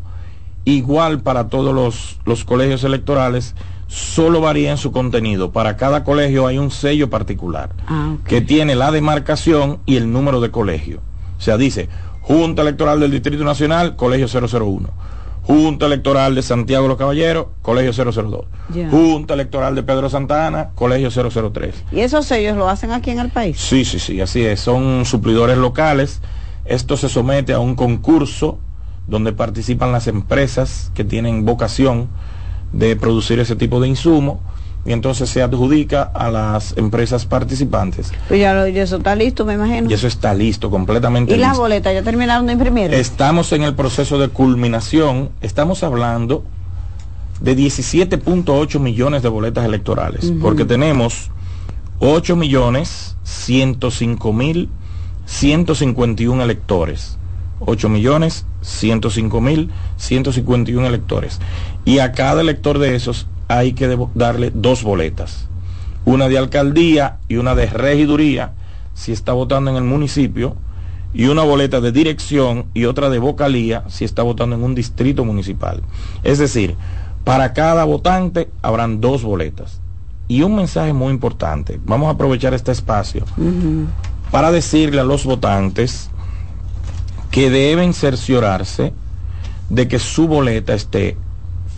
[0.65, 3.55] igual para todos los, los colegios electorales
[3.87, 5.51] solo varía en su contenido.
[5.51, 10.41] Para cada colegio hay un sello particular ah, que tiene la demarcación y el número
[10.41, 11.01] de colegio.
[11.37, 11.89] O sea dice
[12.21, 14.89] Junta Electoral del Distrito Nacional colegio 001
[15.43, 18.45] Junta Electoral de Santiago de los Caballeros, Colegio 002.
[18.91, 21.85] Junta Electoral de Pedro Santana, Colegio 003.
[21.91, 23.57] ¿Y esos sellos lo hacen aquí en el país?
[23.59, 24.59] Sí, sí, sí, así es.
[24.59, 26.21] Son suplidores locales.
[26.65, 28.59] Esto se somete a un concurso
[29.07, 32.09] donde participan las empresas que tienen vocación
[32.71, 34.39] de producir ese tipo de insumo
[34.85, 38.11] y entonces se adjudica a las empresas participantes.
[38.27, 39.89] Pues ya, eso está listo, me imagino.
[39.89, 42.93] Y eso está listo, completamente ¿Y las boletas ya terminaron de imprimir?
[42.93, 46.43] Estamos en el proceso de culminación, estamos hablando
[47.41, 51.29] de 17.8 millones de boletas electorales, porque tenemos
[51.99, 54.69] 8 millones 105 mil
[55.25, 57.17] 151 electores.
[57.59, 61.39] 8 millones 105 mil 151 electores.
[61.85, 65.49] Y a cada elector de esos hay que darle dos boletas,
[66.05, 68.53] una de alcaldía y una de regiduría,
[68.93, 70.55] si está votando en el municipio,
[71.13, 75.25] y una boleta de dirección y otra de vocalía si está votando en un distrito
[75.25, 75.81] municipal.
[76.23, 76.75] Es decir,
[77.23, 79.81] para cada votante habrán dos boletas.
[80.27, 83.25] Y un mensaje muy importante, vamos a aprovechar este espacio
[84.29, 86.11] para decirle a los votantes
[87.31, 88.93] que deben cerciorarse
[89.71, 91.17] de que su boleta esté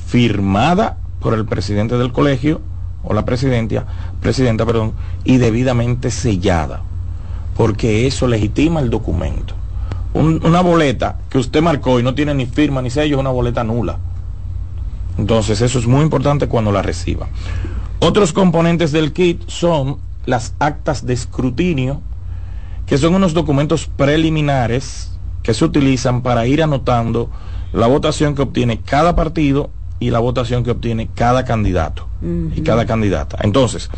[0.07, 2.60] firmada por el presidente del colegio
[3.03, 3.86] o la presidenta,
[4.19, 6.81] presidenta, perdón, y debidamente sellada,
[7.55, 9.55] porque eso legitima el documento.
[10.13, 13.63] una boleta que usted marcó y no tiene ni firma ni sello es una boleta
[13.63, 13.97] nula.
[15.17, 17.27] Entonces eso es muy importante cuando la reciba.
[17.99, 22.01] Otros componentes del kit son las actas de escrutinio,
[22.86, 25.12] que son unos documentos preliminares
[25.43, 27.29] que se utilizan para ir anotando
[27.73, 29.69] la votación que obtiene cada partido
[30.02, 32.08] y la votación que obtiene cada candidato
[32.56, 33.38] y cada candidata.
[33.42, 33.90] Entonces,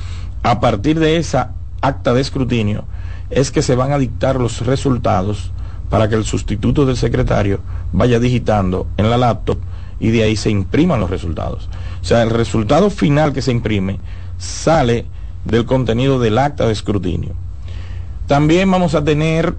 [0.44, 2.84] a partir de esa acta de escrutinio
[3.30, 5.52] es que se van a dictar los resultados
[5.90, 7.62] para que el sustituto del secretario
[7.94, 9.58] vaya digitando en la laptop
[10.00, 11.70] y de ahí se impriman los resultados.
[12.02, 14.00] O sea, el resultado final que se imprime
[14.38, 15.06] sale
[15.46, 17.34] del contenido del acta de escrutinio.
[18.28, 19.56] También vamos a tener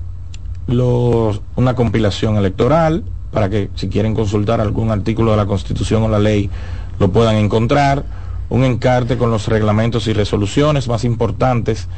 [0.67, 6.21] una compilación electoral para que si quieren consultar algún artículo de la Constitución o la
[6.21, 6.49] ley
[6.99, 8.05] lo puedan encontrar,
[8.49, 11.89] un encarte con los reglamentos y resoluciones más importantes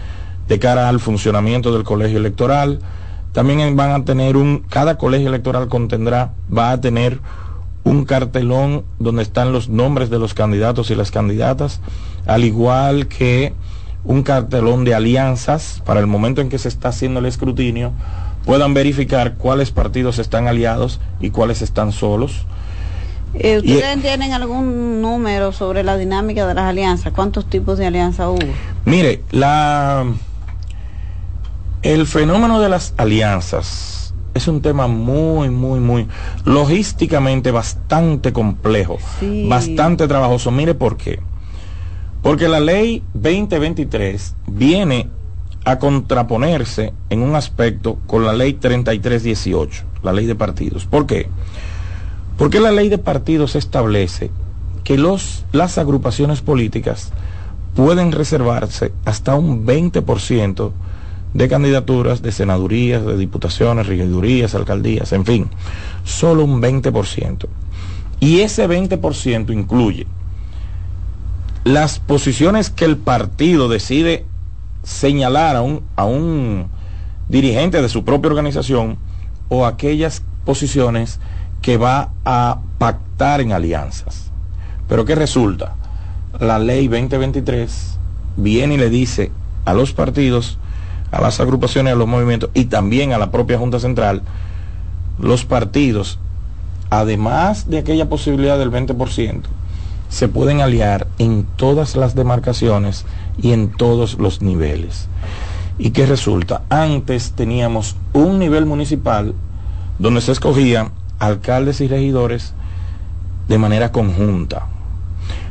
[0.48, 2.80] de cara al funcionamiento del colegio electoral.
[3.32, 7.20] También van a tener un, cada colegio electoral contendrá, va a tener
[7.84, 11.80] un cartelón donde están los nombres de los candidatos y las candidatas,
[12.26, 13.52] al igual que
[14.04, 17.92] un cartelón de alianzas para el momento en que se está haciendo el escrutinio,
[18.46, 22.46] puedan verificar cuáles partidos están aliados y cuáles están solos.
[23.34, 27.12] Eh, ¿Ustedes tienen algún número sobre la dinámica de las alianzas?
[27.12, 28.38] ¿Cuántos tipos de alianzas hubo?
[28.86, 30.06] Mire, la
[31.82, 36.06] el fenómeno de las alianzas es un tema muy, muy, muy
[36.44, 38.98] logísticamente bastante complejo,
[39.48, 40.50] bastante trabajoso.
[40.50, 41.20] Mire por qué.
[42.22, 45.08] Porque la ley 2023 viene
[45.66, 50.86] a contraponerse en un aspecto con la ley 3318, la ley de partidos.
[50.86, 51.28] ¿Por qué?
[52.38, 54.30] Porque la ley de partidos establece
[54.84, 57.10] que los, las agrupaciones políticas
[57.74, 60.70] pueden reservarse hasta un 20%
[61.34, 65.50] de candidaturas de senadurías, de diputaciones, regidurías, alcaldías, en fin,
[66.04, 67.48] solo un 20%.
[68.20, 70.06] Y ese 20% incluye
[71.64, 74.26] las posiciones que el partido decide
[74.86, 76.68] señalar a un, a un
[77.28, 78.96] dirigente de su propia organización
[79.48, 81.18] o aquellas posiciones
[81.60, 84.30] que va a pactar en alianzas.
[84.88, 85.74] Pero ¿qué resulta?
[86.38, 87.98] La ley 2023
[88.36, 89.32] viene y le dice
[89.64, 90.58] a los partidos,
[91.10, 94.22] a las agrupaciones, a los movimientos y también a la propia Junta Central,
[95.18, 96.20] los partidos,
[96.90, 99.42] además de aquella posibilidad del 20%,
[100.08, 103.04] se pueden aliar en todas las demarcaciones
[103.38, 105.08] y en todos los niveles.
[105.78, 106.62] ¿Y qué resulta?
[106.70, 109.34] Antes teníamos un nivel municipal
[109.98, 112.54] donde se escogían alcaldes y regidores
[113.48, 114.66] de manera conjunta.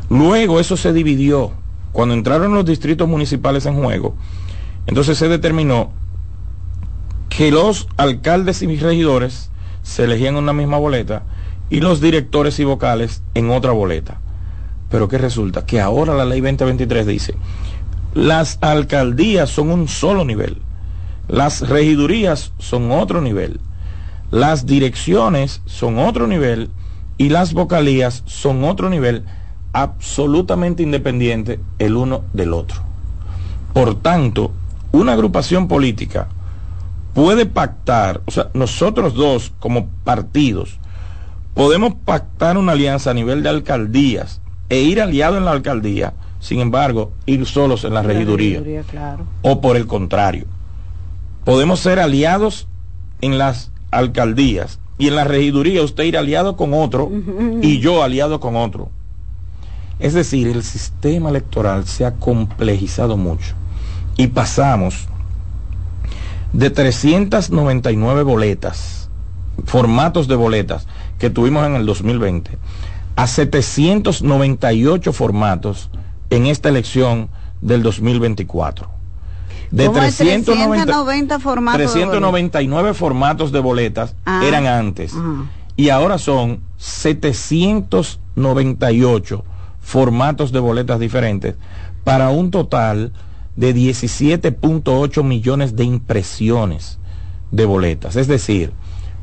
[0.10, 1.52] Luego eso se dividió.
[1.92, 4.16] Cuando entraron los distritos municipales en juego,
[4.86, 5.92] entonces se determinó
[7.30, 9.50] que los alcaldes y regidores
[9.82, 11.24] se elegían en una misma boleta
[11.70, 14.20] y los directores y vocales en otra boleta.
[14.90, 15.66] Pero ¿qué resulta?
[15.66, 17.36] Que ahora la ley 2023 dice,
[18.16, 20.58] las alcaldías son un solo nivel,
[21.28, 23.60] las regidurías son otro nivel,
[24.32, 26.72] las direcciones son otro nivel.
[27.18, 29.24] Y las vocalías son otro nivel
[29.72, 32.82] absolutamente independiente el uno del otro.
[33.74, 34.52] Por tanto,
[34.92, 36.28] una agrupación política
[37.14, 40.78] puede pactar, o sea, nosotros dos como partidos,
[41.54, 46.14] podemos pactar una alianza a nivel de alcaldías e ir aliado en la alcaldía,
[46.46, 48.62] sin embargo, ir solos en la, regiduría.
[49.42, 50.46] O por el contrario,
[51.44, 52.68] podemos ser aliados
[53.22, 57.12] en las alcaldías y en la regiduría usted ir aliado con otro
[57.64, 58.92] y yo aliado con otro.
[59.98, 63.56] Es decir, el sistema electoral se ha complejizado mucho
[64.16, 65.08] y pasamos
[66.54, 69.10] de 399 boletas,
[69.66, 70.86] formatos de boletas
[71.18, 72.56] que tuvimos en el 2020
[73.16, 75.90] a 798 formatos
[76.30, 77.30] en esta elección
[77.62, 78.90] del 2024.
[79.72, 85.14] De 390, formatos 399 formatos de boletas ah, eran antes.
[85.76, 89.44] Y ahora son 798
[89.82, 91.56] formatos de boletas diferentes
[92.04, 93.12] para un total
[93.56, 97.00] de 17.8 millones de impresiones
[97.52, 98.16] de boletas.
[98.16, 98.72] Es decir,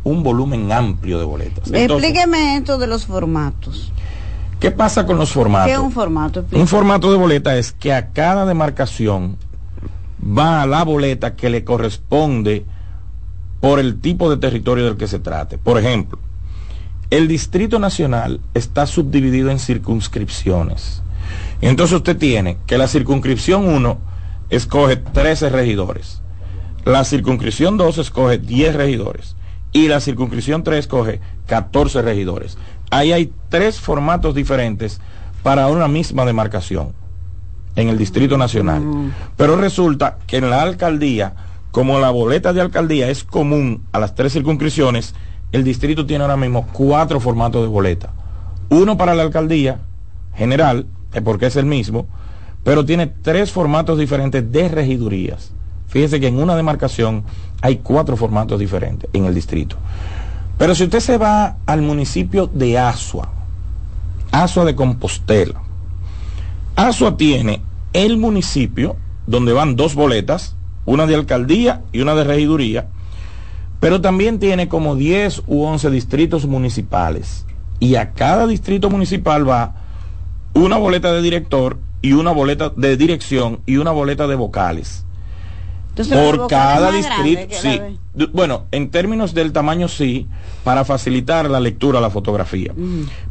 [0.04, 1.70] un volumen amplio de boletas.
[1.72, 3.92] Explíqueme esto de los formatos.
[4.62, 5.66] ¿Qué pasa con los formatos?
[5.66, 6.44] ¿Qué es un formato?
[6.52, 9.36] Un formato de boleta es que a cada demarcación
[10.22, 12.64] va a la boleta que le corresponde
[13.60, 15.58] por el tipo de territorio del que se trate.
[15.58, 16.20] Por ejemplo,
[17.10, 21.02] el Distrito Nacional está subdividido en circunscripciones.
[21.60, 23.98] Entonces usted tiene que la circunscripción 1
[24.50, 26.22] escoge 13 regidores.
[26.84, 29.34] La circunscripción 2 escoge 10 regidores
[29.72, 32.58] y la circunscripción 3 coge 14 regidores.
[32.92, 35.00] Ahí hay tres formatos diferentes
[35.42, 36.92] para una misma demarcación
[37.74, 38.82] en el Distrito Nacional.
[38.82, 39.12] Mm.
[39.34, 41.32] Pero resulta que en la alcaldía,
[41.70, 45.14] como la boleta de alcaldía es común a las tres circunscripciones,
[45.52, 48.10] el distrito tiene ahora mismo cuatro formatos de boleta.
[48.68, 49.80] Uno para la alcaldía
[50.34, 50.86] general,
[51.24, 52.06] porque es el mismo,
[52.62, 55.52] pero tiene tres formatos diferentes de regidurías.
[55.88, 57.24] Fíjese que en una demarcación
[57.62, 59.76] hay cuatro formatos diferentes en el distrito.
[60.58, 63.28] Pero si usted se va al municipio de Asua,
[64.30, 65.60] Asua de Compostela,
[66.76, 68.96] Asua tiene el municipio
[69.26, 72.88] donde van dos boletas, una de alcaldía y una de regiduría,
[73.80, 77.44] pero también tiene como 10 u 11 distritos municipales.
[77.80, 79.74] Y a cada distrito municipal va
[80.54, 85.04] una boleta de director y una boleta de dirección y una boleta de vocales.
[85.94, 87.80] Por cada distrito, sí.
[88.32, 90.26] Bueno, en términos del tamaño sí,
[90.64, 92.72] para facilitar la lectura, la fotografía.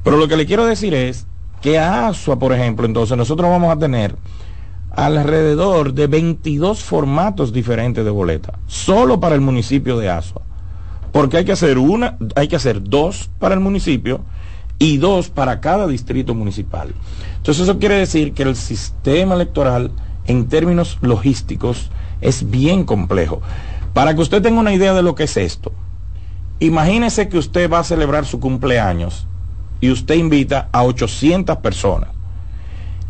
[0.04, 1.28] Pero lo que le quiero decir es
[1.62, 4.16] que a ASUA, por ejemplo, entonces nosotros vamos a tener
[4.92, 10.42] alrededor de 22 formatos diferentes de boleta, solo para el municipio de Asua.
[11.12, 14.22] Porque hay que hacer una, hay que hacer dos para el municipio
[14.80, 16.94] y dos para cada distrito municipal.
[17.38, 19.92] Entonces eso quiere decir que el sistema electoral
[20.26, 21.90] en términos logísticos
[22.22, 23.42] es bien complejo.
[23.94, 25.72] Para que usted tenga una idea de lo que es esto,
[26.60, 29.28] imagínese que usted va a celebrar su cumpleaños
[29.82, 32.10] y usted invita a 800 personas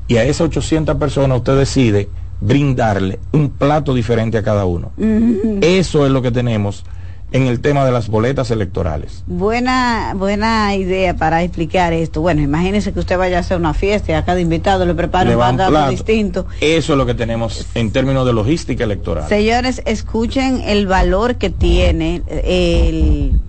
[0.07, 2.09] y a esas 800 personas usted decide
[2.41, 4.91] brindarle un plato diferente a cada uno.
[5.61, 6.83] Eso es lo que tenemos
[7.31, 9.23] en el tema de las boletas electorales.
[9.25, 12.21] Buena, buena idea para explicar esto.
[12.21, 15.31] Bueno, imagínese que usted vaya a hacer una fiesta y a cada invitado le prepara
[15.31, 16.45] un plato distinto.
[16.59, 19.29] Eso es lo que tenemos en términos de logística electoral.
[19.29, 23.39] Señores, escuchen el valor que tiene el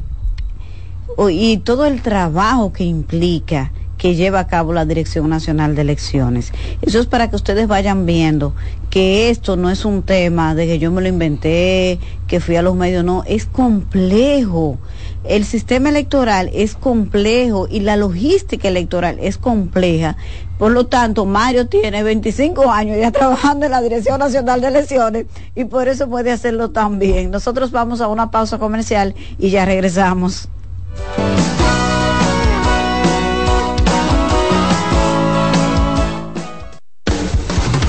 [1.28, 6.52] y todo el trabajo que implica que lleva a cabo la Dirección Nacional de Elecciones.
[6.80, 8.54] Eso es para que ustedes vayan viendo
[8.92, 12.62] que esto no es un tema de que yo me lo inventé, que fui a
[12.62, 14.76] los medios, no, es complejo.
[15.24, 20.18] El sistema electoral es complejo y la logística electoral es compleja.
[20.58, 25.24] Por lo tanto, Mario tiene 25 años ya trabajando en la Dirección Nacional de Elecciones
[25.54, 27.30] y por eso puede hacerlo tan bien.
[27.30, 30.50] Nosotros vamos a una pausa comercial y ya regresamos.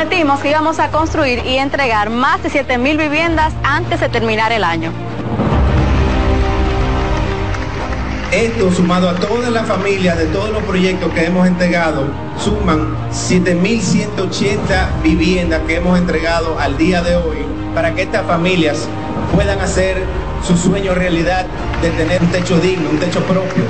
[0.00, 4.64] Prometimos que íbamos a construir y entregar más de 7.000 viviendas antes de terminar el
[4.64, 4.92] año.
[8.32, 12.06] Esto sumado a todas las familias de todos los proyectos que hemos entregado,
[12.38, 17.44] suman 7.180 viviendas que hemos entregado al día de hoy
[17.74, 18.88] para que estas familias
[19.34, 20.02] puedan hacer
[20.42, 21.44] su sueño realidad
[21.82, 23.64] de tener un techo digno, un techo propio.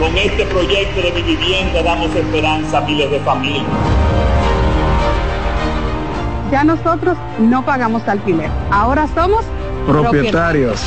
[0.00, 3.66] Con este proyecto de mi vivienda damos esperanza a miles de familias
[6.50, 8.50] ya nosotros no pagamos alquiler.
[8.70, 9.44] Ahora somos
[9.86, 10.80] propietarios.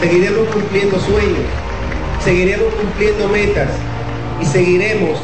[0.00, 1.46] Seguiremos cumpliendo sueños,
[2.24, 3.68] seguiremos cumpliendo metas
[4.40, 5.20] y seguiremos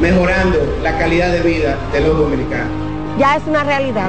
[0.00, 2.68] mejorando la calidad de vida de los dominicanos.
[3.18, 4.08] Ya es una realidad.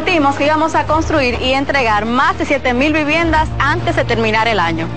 [0.00, 4.58] Prometimos que íbamos a construir y entregar más de 7.000 viviendas antes de terminar el
[4.58, 4.88] año.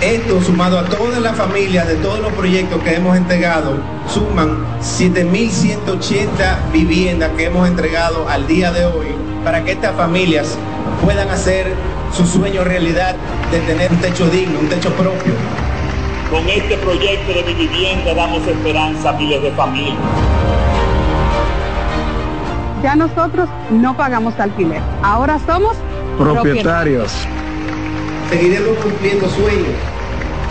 [0.00, 6.70] Esto sumado a todas las familias de todos los proyectos que hemos entregado, suman 7.180
[6.72, 9.08] viviendas que hemos entregado al día de hoy
[9.42, 10.56] para que estas familias
[11.04, 11.74] puedan hacer
[12.16, 13.16] su sueño realidad
[13.50, 15.32] de tener un techo digno, un techo propio.
[16.30, 20.43] Con este proyecto de mi vivienda damos esperanza a miles de familias.
[22.84, 24.82] Ya nosotros no pagamos alquiler.
[25.02, 25.74] Ahora somos
[26.18, 27.10] propietarios.
[28.28, 29.74] Seguiremos cumpliendo sueños,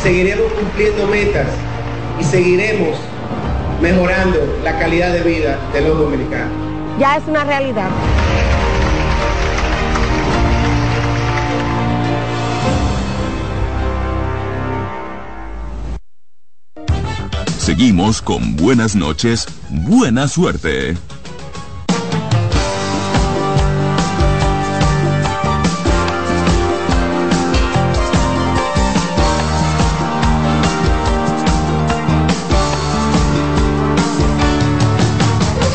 [0.02, 1.46] seguiremos cumpliendo metas
[2.20, 2.98] y seguiremos
[3.84, 6.52] mejorando la calidad de vida de los dominicanos.
[6.98, 7.90] Ya es una realidad.
[17.60, 20.98] Seguimos con buenas noches, buena suerte.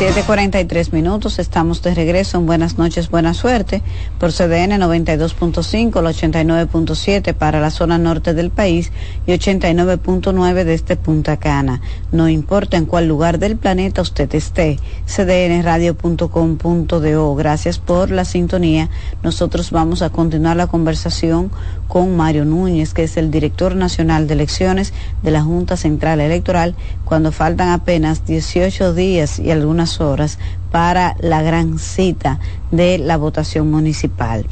[0.09, 3.83] 7:43 minutos, estamos de regreso en Buenas noches, buena suerte
[4.17, 8.91] por CDN 92.5, el 89.7 para la zona norte del país
[9.27, 11.81] y 89.9 desde Punta Cana.
[12.11, 17.35] No importa en cuál lugar del planeta usted esté, cdnradio.com.do.
[17.35, 18.89] Gracias por la sintonía.
[19.21, 21.51] Nosotros vamos a continuar la conversación
[21.89, 26.75] con Mario Núñez, que es el director nacional de elecciones de la Junta Central Electoral,
[27.03, 30.37] cuando faltan apenas 18 días y algunas horas
[30.71, 32.39] para la gran cita
[32.71, 34.45] de la votación municipal.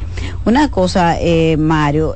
[0.44, 2.14] Una cosa, eh, Mario,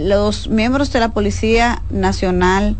[0.00, 2.76] los miembros de la Policía Nacional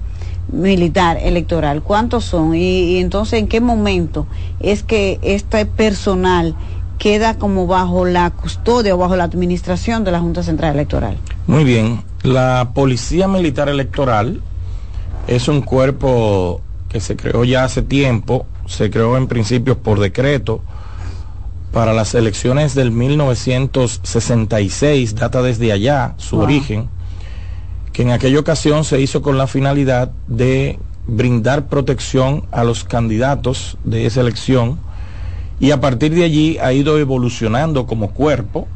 [0.52, 2.54] Militar Electoral, ¿cuántos son?
[2.54, 4.26] Y, entonces, ¿en qué momento
[4.60, 6.54] es que este personal
[6.98, 11.16] queda como bajo la custodia o bajo la administración de la Junta Central Electoral?
[11.46, 14.40] Muy bien, la Policía Militar Electoral
[15.26, 20.60] es un cuerpo que se creó ya hace tiempo se creó en principio por decreto
[21.72, 26.88] para las elecciones del 1966, data desde allá su origen,
[27.92, 33.76] que en aquella ocasión se hizo con la finalidad de brindar protección a los candidatos
[33.84, 34.80] de esa elección
[35.60, 38.68] y a partir de allí ha ido evolucionando como cuerpo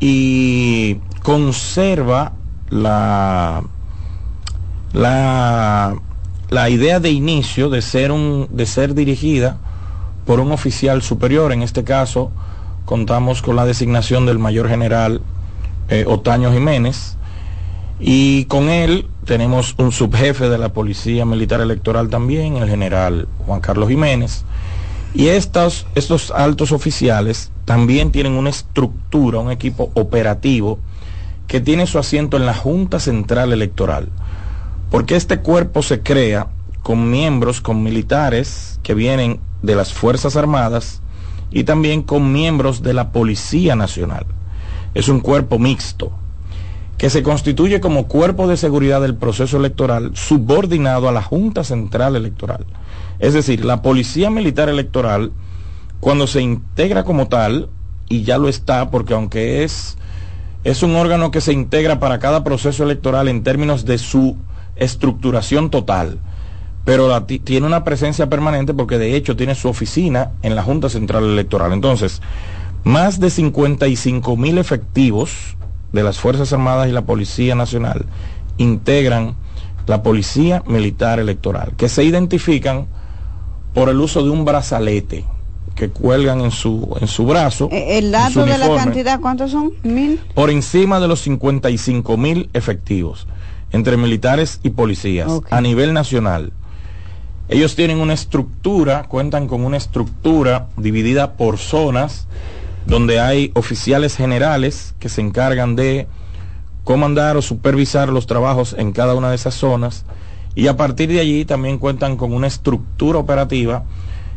[0.00, 2.32] y conserva
[2.70, 3.62] la,
[4.92, 5.94] la
[6.52, 9.56] la idea de inicio de ser, un, de ser dirigida
[10.26, 12.30] por un oficial superior, en este caso
[12.84, 15.22] contamos con la designación del mayor general
[15.88, 17.16] eh, Otaño Jiménez,
[17.98, 23.60] y con él tenemos un subjefe de la Policía Militar Electoral también, el general Juan
[23.60, 24.44] Carlos Jiménez,
[25.14, 30.78] y estos, estos altos oficiales también tienen una estructura, un equipo operativo
[31.46, 34.08] que tiene su asiento en la Junta Central Electoral
[34.92, 36.48] porque este cuerpo se crea
[36.82, 41.00] con miembros, con militares que vienen de las Fuerzas Armadas
[41.50, 44.26] y también con miembros de la Policía Nacional.
[44.92, 46.12] Es un cuerpo mixto
[46.98, 52.16] que se constituye como cuerpo de seguridad del proceso electoral subordinado a la Junta Central
[52.16, 52.64] Electoral.
[53.18, 55.32] Es decir, la Policía Militar Electoral,
[56.00, 57.68] cuando se integra como tal,
[58.08, 59.96] y ya lo está, porque aunque es,
[60.64, 64.36] es un órgano que se integra para cada proceso electoral en términos de su
[64.76, 66.18] estructuración total,
[66.84, 71.24] pero tiene una presencia permanente porque de hecho tiene su oficina en la Junta Central
[71.24, 71.72] Electoral.
[71.72, 72.20] Entonces,
[72.84, 75.56] más de 55 mil efectivos
[75.92, 78.06] de las Fuerzas Armadas y la Policía Nacional
[78.56, 79.34] integran
[79.86, 82.86] la Policía Militar Electoral, que se identifican
[83.74, 85.24] por el uso de un brazalete
[85.74, 87.68] que cuelgan en su en su brazo.
[87.72, 89.72] Eh, ¿El dato de la cantidad cuántos son?
[89.82, 90.20] ¿Mil?
[90.34, 93.26] Por encima de los 55 mil efectivos
[93.72, 96.52] entre militares y policías a nivel nacional.
[97.48, 102.26] Ellos tienen una estructura, cuentan con una estructura dividida por zonas
[102.86, 106.06] donde hay oficiales generales que se encargan de
[106.84, 110.04] comandar o supervisar los trabajos en cada una de esas zonas
[110.54, 113.84] y a partir de allí también cuentan con una estructura operativa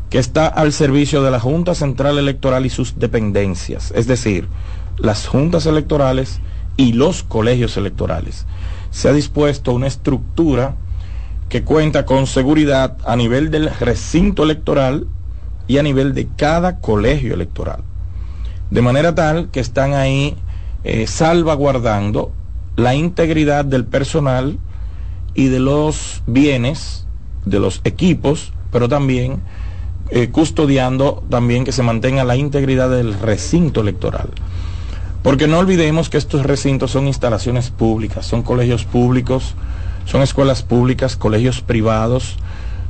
[0.10, 4.48] que está al servicio de la Junta Central Electoral y sus dependencias, es decir,
[4.98, 6.40] las juntas electorales
[6.78, 8.46] y los colegios electorales
[8.96, 10.78] se ha dispuesto una estructura
[11.50, 15.06] que cuenta con seguridad a nivel del recinto electoral
[15.68, 17.84] y a nivel de cada colegio electoral.
[18.72, 20.36] De manera tal que están ahí
[20.84, 22.32] eh, salvaguardando
[22.76, 24.60] la integridad del personal
[25.34, 27.08] y de los bienes,
[27.46, 29.42] de los equipos, pero también
[30.10, 34.30] eh, custodiando también que se mantenga la integridad del recinto electoral.
[35.24, 39.56] Porque no olvidemos que estos recintos son instalaciones públicas, son colegios públicos,
[40.06, 42.38] son escuelas públicas, colegios privados,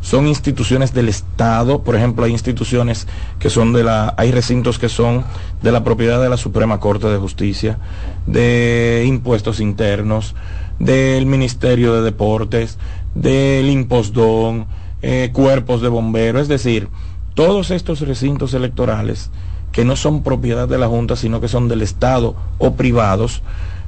[0.06, 3.08] son instituciones del Estado, por ejemplo, hay instituciones
[3.39, 5.26] que son de la, hay recintos que son
[5.64, 7.80] de la propiedad de la Suprema Corte de Justicia,
[8.28, 10.36] de impuestos internos,
[10.78, 12.78] del Ministerio de Deportes,
[13.16, 14.68] del Impostón,
[15.01, 16.88] eh, cuerpos de bomberos, es decir,
[17.34, 19.32] todos estos recintos electorales
[19.72, 23.41] que no son propiedad de la Junta, sino que son del Estado o privados,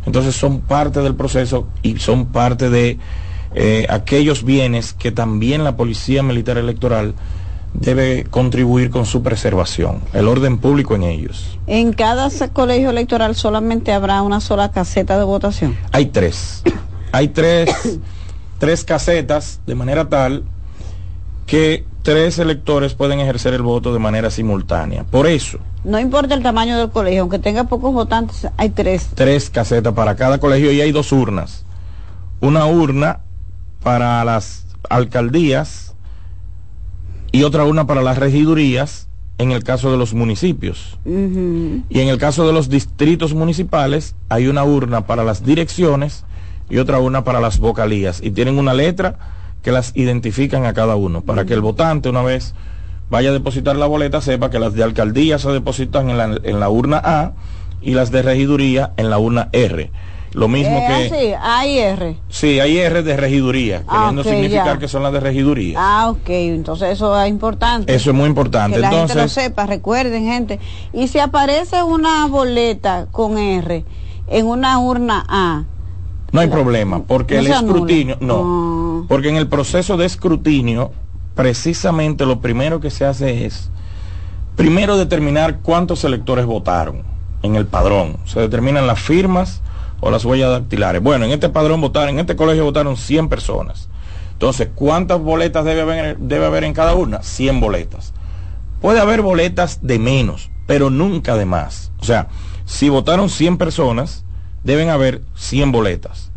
[0.07, 2.97] entonces son parte del proceso y son parte de
[3.55, 7.15] eh, aquellos bienes que también la Policía Militar Electoral
[7.73, 11.57] debe contribuir con su preservación, el orden público en ellos.
[11.67, 15.77] En cada colegio electoral solamente habrá una sola caseta de votación.
[15.91, 16.63] Hay tres.
[17.11, 17.99] Hay tres,
[18.59, 20.43] tres casetas de manera tal
[21.45, 25.03] que tres electores pueden ejercer el voto de manera simultánea.
[25.03, 25.59] Por eso.
[25.83, 29.09] No importa el tamaño del colegio, aunque tenga pocos votantes, hay tres.
[29.13, 31.63] Tres casetas para cada colegio y hay dos urnas.
[32.39, 33.21] Una urna
[33.83, 35.95] para las alcaldías
[37.31, 39.07] y otra urna para las regidurías
[39.37, 40.97] en el caso de los municipios.
[41.05, 46.25] Y en el caso de los distritos municipales hay una urna para las direcciones
[46.69, 48.21] y otra urna para las vocalías.
[48.23, 49.17] Y tienen una letra
[49.61, 52.55] que las identifican a cada uno, para que el votante una vez
[53.09, 56.59] vaya a depositar la boleta sepa que las de alcaldía se depositan en la, en
[56.59, 57.33] la urna A
[57.81, 59.91] y las de regiduría en la urna R.
[60.33, 61.09] Lo mismo que...
[61.09, 62.17] Sí, hay R.
[62.29, 65.77] Sí, hay R de regiduría, ah, queriendo significar que son las de regiduría.
[65.79, 67.93] Ah, ok, entonces eso es importante.
[67.93, 68.75] Eso es muy importante.
[68.75, 70.59] Que la gente lo sepa, recuerden gente.
[70.93, 73.85] Y si aparece una boleta con R
[74.27, 75.63] en una urna A,
[76.31, 80.91] no hay problema, porque el escrutinio, no, porque en el proceso de escrutinio,
[81.35, 83.69] precisamente lo primero que se hace es,
[84.55, 87.03] primero determinar cuántos electores votaron
[87.43, 88.17] en el padrón.
[88.25, 89.61] Se determinan las firmas
[89.99, 91.01] o las huellas dactilares.
[91.01, 93.89] Bueno, en este padrón votaron, en este colegio votaron 100 personas.
[94.33, 97.23] Entonces, ¿cuántas boletas debe haber, debe haber en cada una?
[97.23, 98.13] 100 boletas.
[98.81, 101.91] Puede haber boletas de menos, pero nunca de más.
[101.99, 102.27] O sea,
[102.65, 104.23] si votaron 100 personas,
[104.63, 106.31] deben haber 100 boletas.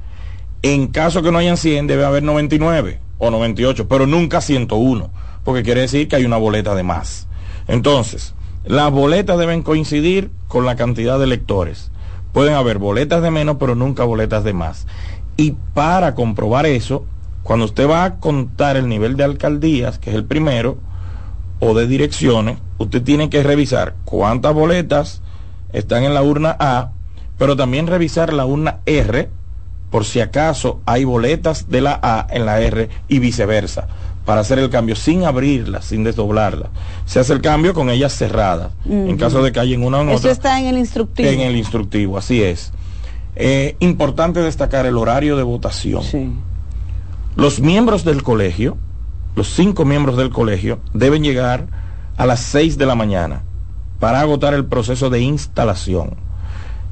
[0.62, 5.10] En caso que no hayan 100, debe haber 99 o 98, pero nunca 101,
[5.44, 7.28] porque quiere decir que hay una boleta de más.
[7.68, 8.34] Entonces,
[8.64, 11.90] las boletas deben coincidir con la cantidad de electores.
[12.32, 14.86] Pueden haber boletas de menos, pero nunca boletas de más.
[15.36, 17.04] Y para comprobar eso,
[17.42, 20.78] cuando usted va a contar el nivel de alcaldías, que es el primero,
[21.58, 25.22] o de direcciones, usted tiene que revisar cuántas boletas
[25.72, 26.92] están en la urna A
[27.40, 29.30] pero también revisar la urna R
[29.88, 33.88] por si acaso hay boletas de la A en la R y viceversa,
[34.30, 36.70] para hacer el cambio sin abrirla, sin desdoblarla.
[37.04, 40.02] Se hace el cambio con ellas cerradas, en caso de que haya en una o
[40.02, 41.28] en Eso está en el instructivo.
[41.28, 42.70] En el instructivo, así es.
[43.34, 46.04] Eh, importante destacar el horario de votación.
[46.04, 46.30] Sí.
[47.34, 48.76] Los miembros del colegio,
[49.34, 51.66] los cinco miembros del colegio, deben llegar
[52.16, 53.42] a las seis de la mañana
[53.98, 56.30] para agotar el proceso de instalación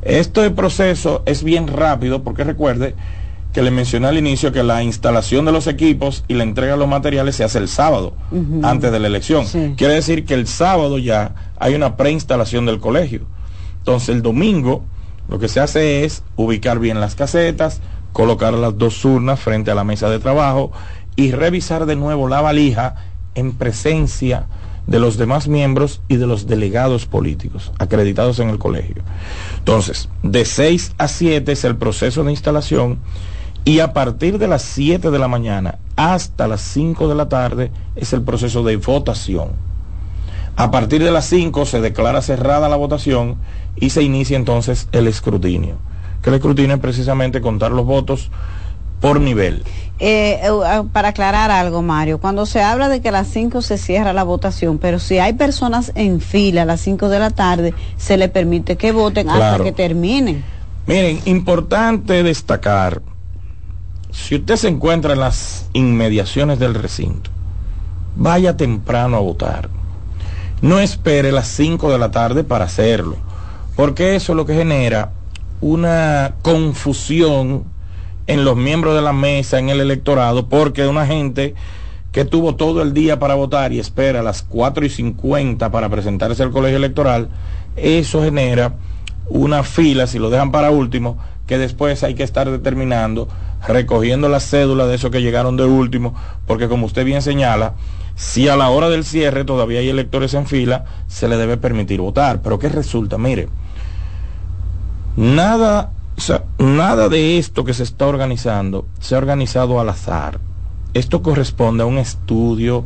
[0.02, 2.94] este proceso es bien rápido porque recuerde
[3.52, 6.78] que le mencioné al inicio que la instalación de los equipos y la entrega de
[6.78, 8.14] los materiales se hace el sábado,
[8.62, 9.46] antes de la elección.
[9.76, 13.22] Quiere decir que el sábado ya hay una preinstalación del colegio.
[13.78, 14.84] Entonces el domingo
[15.28, 17.80] lo que se hace es ubicar bien las casetas,
[18.12, 20.72] colocar las dos urnas frente a la mesa de trabajo
[21.16, 22.96] y revisar de nuevo la valija
[23.34, 24.46] en presencia
[24.86, 29.02] de los demás miembros y de los delegados políticos acreditados en el colegio.
[29.58, 32.98] Entonces, de 6 a 7 es el proceso de instalación
[33.64, 37.70] y a partir de las 7 de la mañana hasta las 5 de la tarde
[37.96, 39.50] es el proceso de votación.
[40.56, 43.36] A partir de las 5 se declara cerrada la votación
[43.76, 45.76] y se inicia entonces el escrutinio.
[46.22, 48.30] Que el escrutinio es precisamente contar los votos
[49.00, 49.62] por nivel.
[50.00, 53.62] Eh, eh, ah, para aclarar algo, Mario, cuando se habla de que a las 5
[53.62, 57.30] se cierra la votación, pero si hay personas en fila a las 5 de la
[57.30, 60.44] tarde, se le permite que voten hasta que terminen.
[60.86, 63.02] Miren, importante destacar,
[64.10, 67.30] si usted se encuentra en las inmediaciones del recinto,
[68.16, 69.68] vaya temprano a votar.
[70.60, 73.16] No espere las 5 de la tarde para hacerlo,
[73.76, 75.12] porque eso es lo que genera
[75.60, 77.64] una confusión
[78.26, 81.54] en los miembros de la mesa, en el electorado, porque una gente
[82.12, 85.88] que tuvo todo el día para votar y espera a las 4 y 50 para
[85.88, 87.28] presentarse al colegio electoral,
[87.76, 88.74] eso genera
[89.28, 93.28] una fila, si lo dejan para último, que después hay que estar determinando,
[93.66, 96.14] recogiendo las cédulas de esos que llegaron de último,
[96.46, 97.74] porque como usted bien señala,
[98.14, 102.00] si a la hora del cierre todavía hay electores en fila, se le debe permitir
[102.00, 102.42] votar.
[102.42, 103.18] Pero ¿qué resulta?
[103.18, 103.48] Mire,
[105.16, 105.92] nada
[106.58, 110.40] nada de esto que se está organizando se ha organizado al azar.
[110.94, 112.84] Esto corresponde a un estudio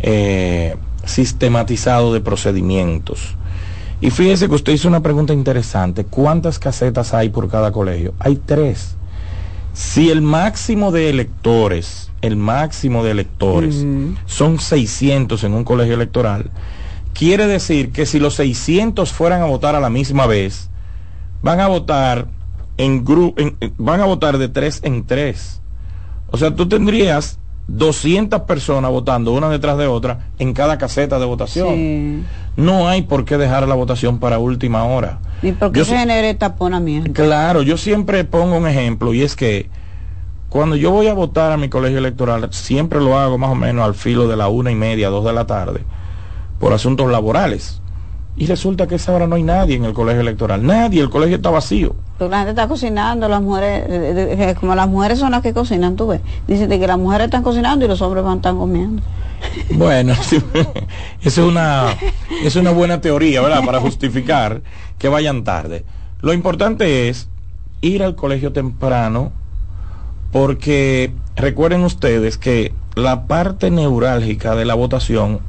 [0.00, 3.36] eh, sistematizado de procedimientos.
[4.00, 6.04] Y fíjese que usted hizo una pregunta interesante.
[6.04, 8.14] ¿Cuántas casetas hay por cada colegio?
[8.18, 8.96] Hay tres.
[9.74, 13.84] Si el máximo de electores, el máximo de electores
[14.24, 16.52] son 600 en un colegio electoral,
[17.12, 20.70] quiere decir que si los 600 fueran a votar a la misma vez,
[21.42, 22.28] van a votar
[22.76, 23.42] en grupo,
[23.76, 25.60] van a votar de tres en tres.
[26.30, 31.24] O sea, tú tendrías 200 personas votando una detrás de otra en cada caseta de
[31.24, 32.26] votación.
[32.56, 35.18] No hay por qué dejar la votación para última hora.
[35.42, 37.12] Ni porque se genere taponamiento.
[37.12, 39.68] Claro, yo siempre pongo un ejemplo y es que
[40.48, 43.84] cuando yo voy a votar a mi colegio electoral, siempre lo hago más o menos
[43.84, 45.80] al filo de la una y media, dos de la tarde,
[46.60, 47.80] por asuntos laborales.
[48.36, 50.66] Y resulta que a esa hora no hay nadie en el colegio electoral.
[50.66, 51.94] Nadie, el colegio está vacío.
[52.18, 55.52] Pero la gente está cocinando, las mujeres, eh, eh, como las mujeres son las que
[55.54, 56.20] cocinan, tú ves.
[56.48, 59.02] Dicen que las mujeres están cocinando y los hombres van estar comiendo.
[59.70, 60.38] Bueno, sí,
[61.22, 61.94] es una,
[62.42, 63.62] es una buena teoría, ¿verdad?
[63.64, 64.62] Para justificar
[64.98, 65.84] que vayan tarde.
[66.22, 67.28] Lo importante es
[67.82, 69.32] ir al colegio temprano,
[70.32, 75.40] porque recuerden ustedes que la parte neurálgica de la votación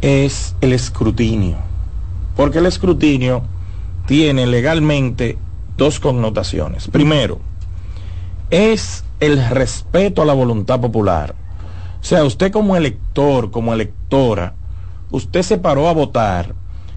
[0.00, 1.56] es el escrutinio.
[2.36, 3.42] Porque el escrutinio
[4.06, 5.38] tiene legalmente
[5.76, 6.88] dos connotaciones.
[6.88, 7.40] Primero,
[8.50, 11.34] es el respeto a la voluntad popular.
[12.00, 14.54] O sea, usted como elector, como electora,
[15.10, 16.54] usted se paró a votar.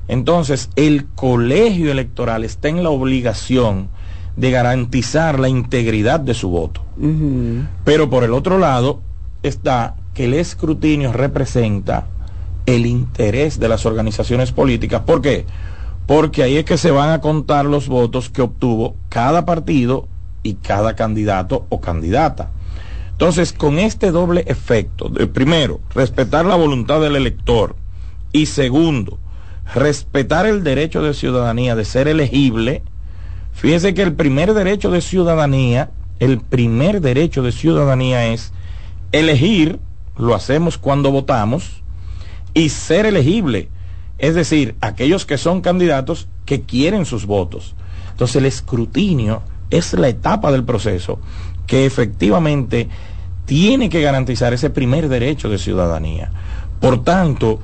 [0.07, 3.89] Entonces, el colegio electoral está en la obligación
[4.35, 6.81] de garantizar la integridad de su voto.
[7.83, 9.01] Pero por el otro lado
[9.43, 12.05] está que el escrutinio representa
[12.75, 15.01] el interés de las organizaciones políticas.
[15.01, 15.45] ¿Por qué?
[16.05, 20.07] Porque ahí es que se van a contar los votos que obtuvo cada partido
[20.43, 22.51] y cada candidato o candidata.
[23.11, 27.75] Entonces, con este doble efecto, primero, respetar la voluntad del elector
[28.31, 29.19] y segundo,
[29.73, 32.83] respetar el derecho de ciudadanía de ser elegible,
[33.51, 38.53] fíjese que el primer derecho de ciudadanía, el primer derecho de ciudadanía es
[39.11, 39.79] elegir,
[40.17, 41.83] lo hacemos cuando votamos,
[42.53, 43.69] y ser elegible.
[44.17, 47.75] Es decir, aquellos que son candidatos que quieren sus votos.
[48.11, 51.19] Entonces el escrutinio es la etapa del proceso
[51.67, 52.89] que efectivamente
[53.45, 56.31] tiene que garantizar ese primer derecho de ciudadanía.
[56.79, 57.59] Por tanto,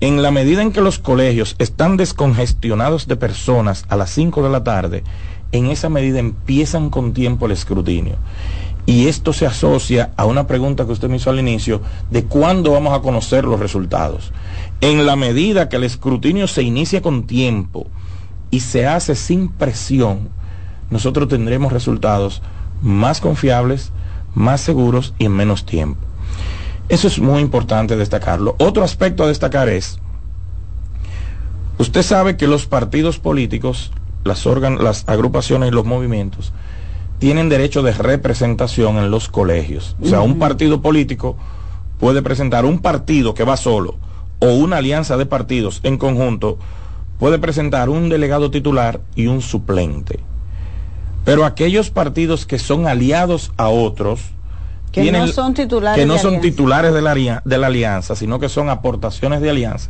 [0.00, 4.50] en la medida en que los colegios están descongestionados de personas a las 5 de
[4.50, 5.04] la tarde,
[5.52, 8.16] en esa medida empiezan con tiempo el escrutinio.
[8.86, 11.80] Y esto se asocia a una pregunta que usted me hizo al inicio
[12.10, 14.32] de cuándo vamos a conocer los resultados.
[14.80, 17.86] En la medida que el escrutinio se inicia con tiempo
[18.50, 20.28] y se hace sin presión,
[20.90, 22.42] nosotros tendremos resultados
[22.82, 23.90] más confiables,
[24.34, 26.00] más seguros y en menos tiempo.
[26.88, 28.56] Eso es muy importante destacarlo.
[28.58, 29.98] Otro aspecto a destacar es,
[31.78, 33.90] usted sabe que los partidos políticos,
[34.24, 36.52] las, las agrupaciones y los movimientos,
[37.24, 39.96] tienen derecho de representación en los colegios.
[40.02, 41.38] O sea, un partido político
[41.98, 43.94] puede presentar un partido que va solo
[44.40, 46.58] o una alianza de partidos en conjunto,
[47.18, 50.20] puede presentar un delegado titular y un suplente.
[51.24, 54.20] Pero aquellos partidos que son aliados a otros,
[54.92, 58.50] que no son titulares, que no son titulares de la, de la alianza, sino que
[58.50, 59.88] son aportaciones de alianza,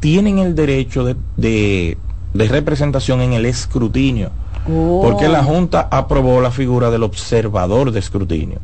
[0.00, 1.98] tienen el derecho de, de,
[2.32, 4.30] de representación en el escrutinio
[4.66, 5.44] porque la.
[5.44, 8.58] Junta aprobó la figura del observador de escrutinio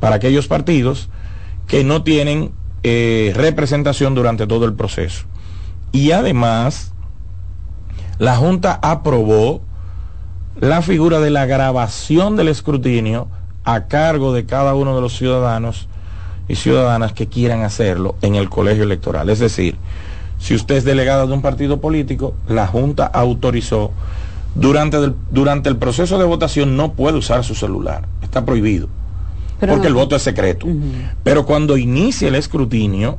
[0.00, 1.08] para aquellos partidos
[1.66, 2.52] que no tienen
[2.82, 5.24] eh, representación durante todo el proceso.
[5.92, 6.92] Y además,
[8.18, 9.62] la Junta aprobó
[10.60, 13.28] la figura de la grabación del escrutinio
[13.64, 15.88] a cargo de cada uno de los ciudadanos
[16.48, 19.28] y ciudadanas que quieran hacerlo en el colegio electoral.
[19.28, 19.76] Es decir,
[20.38, 23.92] si usted es delegado de un partido político, la Junta autorizó
[24.54, 28.88] durante el, durante el proceso de votación no puede usar su celular, está prohibido,
[29.60, 30.66] porque el voto es secreto.
[31.22, 33.18] Pero cuando inicia el escrutinio,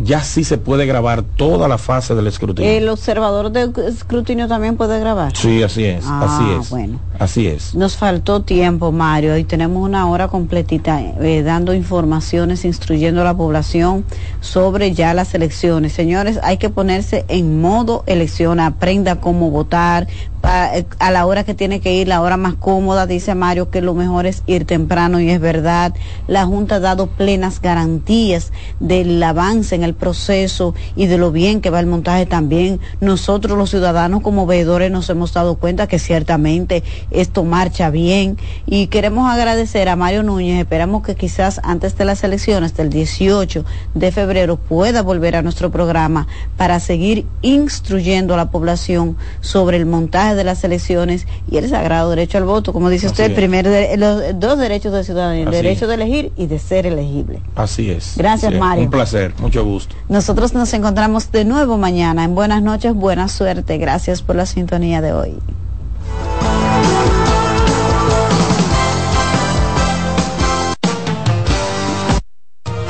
[0.00, 2.70] ya sí se puede grabar toda la fase del escrutinio.
[2.70, 5.36] ¿El observador de escrutinio también puede grabar?
[5.36, 6.70] Sí, así es, así ah, es.
[6.70, 6.98] Bueno.
[7.18, 7.74] Así es.
[7.74, 13.36] Nos faltó tiempo, Mario, y tenemos una hora completita eh, dando informaciones, instruyendo a la
[13.36, 14.04] población
[14.40, 15.92] sobre ya las elecciones.
[15.92, 20.08] Señores, hay que ponerse en modo elección, aprenda cómo votar,
[20.44, 23.94] a, la hora que tiene que ir, la hora más cómoda, dice Mario que lo
[23.94, 25.94] mejor es ir temprano y es verdad.
[26.26, 31.60] La Junta ha dado plenas garantías del avance en el proceso y de lo bien
[31.60, 32.80] que va el montaje también.
[33.00, 38.88] Nosotros los ciudadanos como veedores nos hemos dado cuenta que ciertamente esto marcha bien y
[38.88, 40.60] queremos agradecer a Mario Núñez.
[40.60, 43.64] Esperamos que quizás antes de las elecciones del 18
[43.94, 46.26] de febrero pueda volver a nuestro programa
[46.56, 52.10] para seguir instruyendo a la población sobre el montaje de las elecciones y el sagrado
[52.10, 53.64] derecho al voto, como dice usted, primer
[53.98, 57.40] los dos derechos de ciudadanía, el derecho de elegir y de ser elegible.
[57.54, 58.14] Así es.
[58.16, 58.84] Gracias, Mario.
[58.84, 59.73] Un placer, mucho gusto.
[60.08, 63.78] Nosotros nos encontramos de nuevo mañana en Buenas noches, buena suerte.
[63.78, 65.38] Gracias por la sintonía de hoy.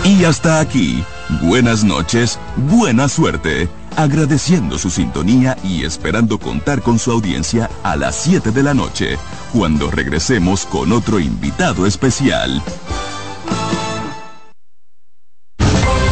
[0.04, 1.02] Y hasta aquí,
[1.42, 2.38] buenas noches,
[2.70, 8.62] buena suerte, agradeciendo su sintonía y esperando contar con su audiencia a las 7 de
[8.62, 9.16] la noche,
[9.52, 12.62] cuando regresemos con otro invitado especial.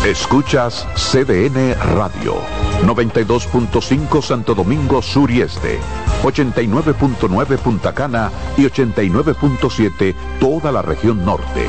[0.04, 2.34] Escuchas CDN Radio,
[2.82, 5.78] 92.5 Santo Domingo Sur y Este,
[6.24, 11.66] 89.9 Punta Cana y 89.7 toda la región norte.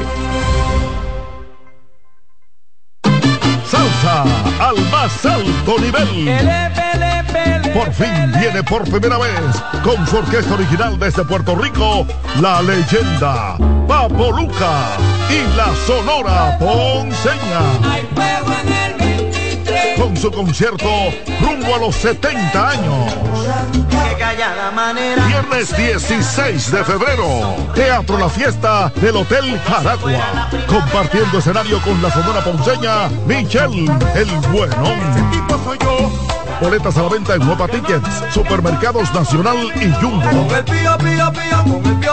[3.68, 4.24] Salsa
[4.68, 7.23] al más alto nivel.
[7.74, 9.32] Por fin viene por primera vez
[9.84, 12.06] con su orquesta original desde Puerto Rico,
[12.40, 13.58] la leyenda
[13.88, 14.98] Papo Luca
[15.30, 17.62] y la Sonora Ponceña.
[19.98, 20.90] Con su concierto
[21.42, 23.14] rumbo a los 70 años.
[25.28, 30.50] Viernes 16 de febrero, Teatro La Fiesta del Hotel Jaragua.
[30.68, 36.23] Compartiendo escenario con la Sonora Ponceña, Michelle el Bueno.
[36.64, 40.48] Boletas a la venta en Nueva Tickets, Supermercados Nacional y Jumbo.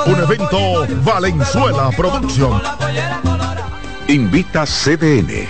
[0.06, 2.60] Un evento Valenzuela Producción.
[4.08, 5.46] Invita CDN.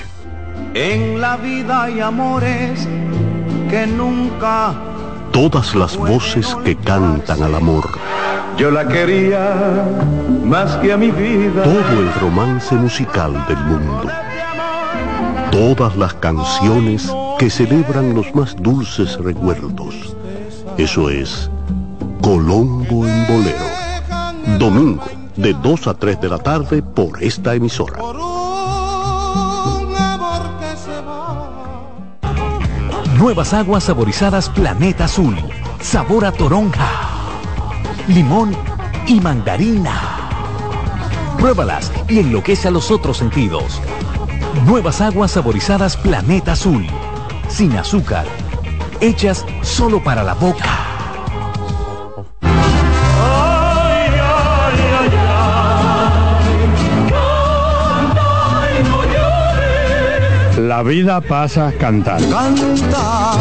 [0.75, 2.87] En la vida hay amores
[3.71, 4.75] que nunca
[5.33, 7.89] todas las voces que cantan al amor.
[8.59, 9.83] Yo la quería
[10.45, 11.63] más que a mi vida.
[11.63, 14.11] Todo el romance musical del mundo.
[15.51, 17.11] Todas las canciones
[17.41, 20.15] que celebran los más dulces recuerdos.
[20.77, 21.51] Eso es
[22.21, 24.59] Colombo en Bolero.
[24.59, 25.05] Domingo,
[25.37, 27.99] de 2 a 3 de la tarde por esta emisora.
[33.17, 35.35] Nuevas aguas saborizadas Planeta Azul.
[35.81, 36.91] Sabor a toronja,
[38.07, 38.55] limón
[39.07, 39.99] y mandarina.
[41.39, 43.81] Pruébalas y enloquece a los otros sentidos.
[44.67, 46.87] Nuevas aguas saborizadas Planeta Azul.
[47.51, 48.25] Sin azúcar.
[49.01, 50.91] Hechas solo para la boca.
[60.57, 62.35] La vida pasa cantando.
[62.35, 63.33] Canta,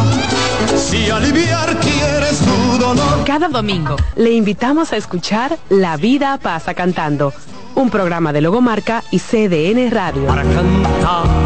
[0.76, 3.24] si aliviar quieres tu dolor.
[3.24, 7.32] Cada domingo le invitamos a escuchar La vida pasa cantando,
[7.76, 10.26] un programa de Logomarca y CDN Radio.
[10.26, 11.39] Para cantar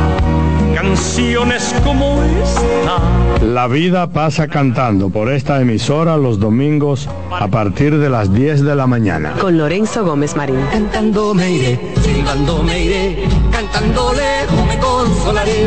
[0.95, 3.45] canciones como esta.
[3.45, 8.77] La vida pasa cantando por esta emisora los domingos a partir de las 10 de
[8.77, 9.33] la mañana.
[9.41, 10.61] Con Lorenzo Gómez Marín.
[10.71, 15.67] Cantando me iré, silbando me iré, cantando lejos me consolaré.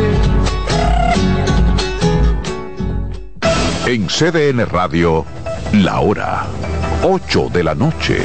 [3.86, 5.26] En CDN Radio,
[5.74, 6.46] la hora
[7.04, 8.18] 8 de la noche.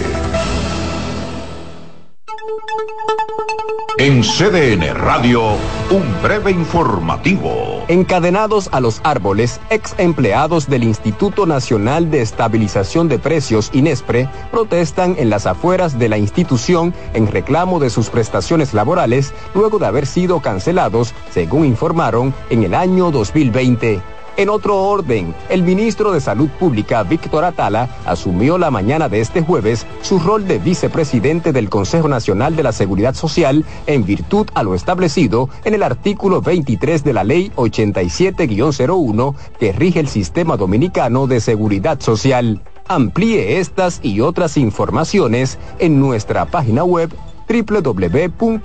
[4.02, 5.52] En CDN Radio,
[5.92, 7.84] un breve informativo.
[7.86, 15.14] Encadenados a los árboles, ex empleados del Instituto Nacional de Estabilización de Precios, INESPRE, protestan
[15.20, 20.06] en las afueras de la institución en reclamo de sus prestaciones laborales luego de haber
[20.06, 24.02] sido cancelados, según informaron, en el año 2020.
[24.38, 29.42] En otro orden, el ministro de Salud Pública, Víctor Atala, asumió la mañana de este
[29.42, 34.62] jueves su rol de vicepresidente del Consejo Nacional de la Seguridad Social en virtud a
[34.62, 41.26] lo establecido en el artículo 23 de la Ley 87-01 que rige el sistema dominicano
[41.26, 42.62] de seguridad social.
[42.88, 47.10] Amplíe estas y otras informaciones en nuestra página web
[47.48, 48.62] www.cdn.com.do.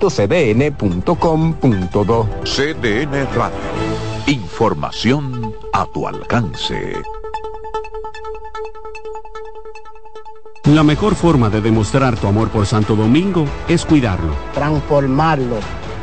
[2.44, 3.58] CDN Radio.
[4.26, 5.47] Información
[5.78, 7.00] a tu alcance.
[10.64, 15.58] La mejor forma de demostrar tu amor por Santo Domingo es cuidarlo, transformarlo,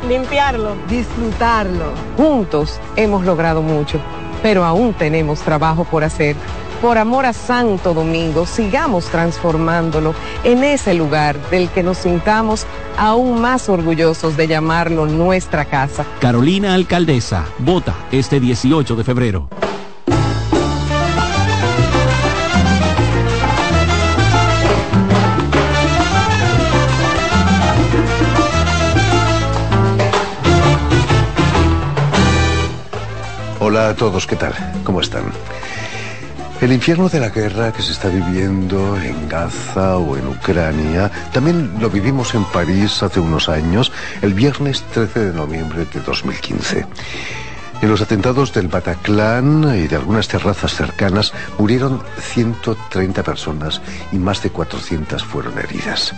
[0.08, 1.92] limpiarlo, disfrutarlo.
[2.16, 4.00] Juntos hemos logrado mucho,
[4.42, 6.36] pero aún tenemos trabajo por hacer
[6.80, 10.14] por amor a Santo Domingo, sigamos transformándolo
[10.44, 12.66] en ese lugar del que nos sintamos
[12.98, 16.04] aún más orgullosos de llamarlo nuestra casa.
[16.20, 19.48] Carolina Alcaldesa, vota este 18 de febrero.
[33.76, 34.54] Hola a todos, ¿qué tal?
[34.84, 35.24] ¿Cómo están?
[36.62, 41.72] El infierno de la guerra que se está viviendo en Gaza o en Ucrania, también
[41.78, 46.86] lo vivimos en París hace unos años, el viernes 13 de noviembre de 2015.
[47.82, 54.42] En los atentados del Bataclan y de algunas terrazas cercanas murieron 130 personas y más
[54.42, 56.14] de 400 fueron heridas.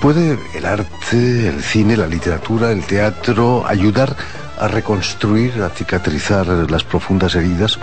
[0.00, 4.14] ¿Puede el arte, el cine, la literatura, el teatro ayudar
[4.58, 7.78] a reconstruir, a cicatrizar las profundas heridas?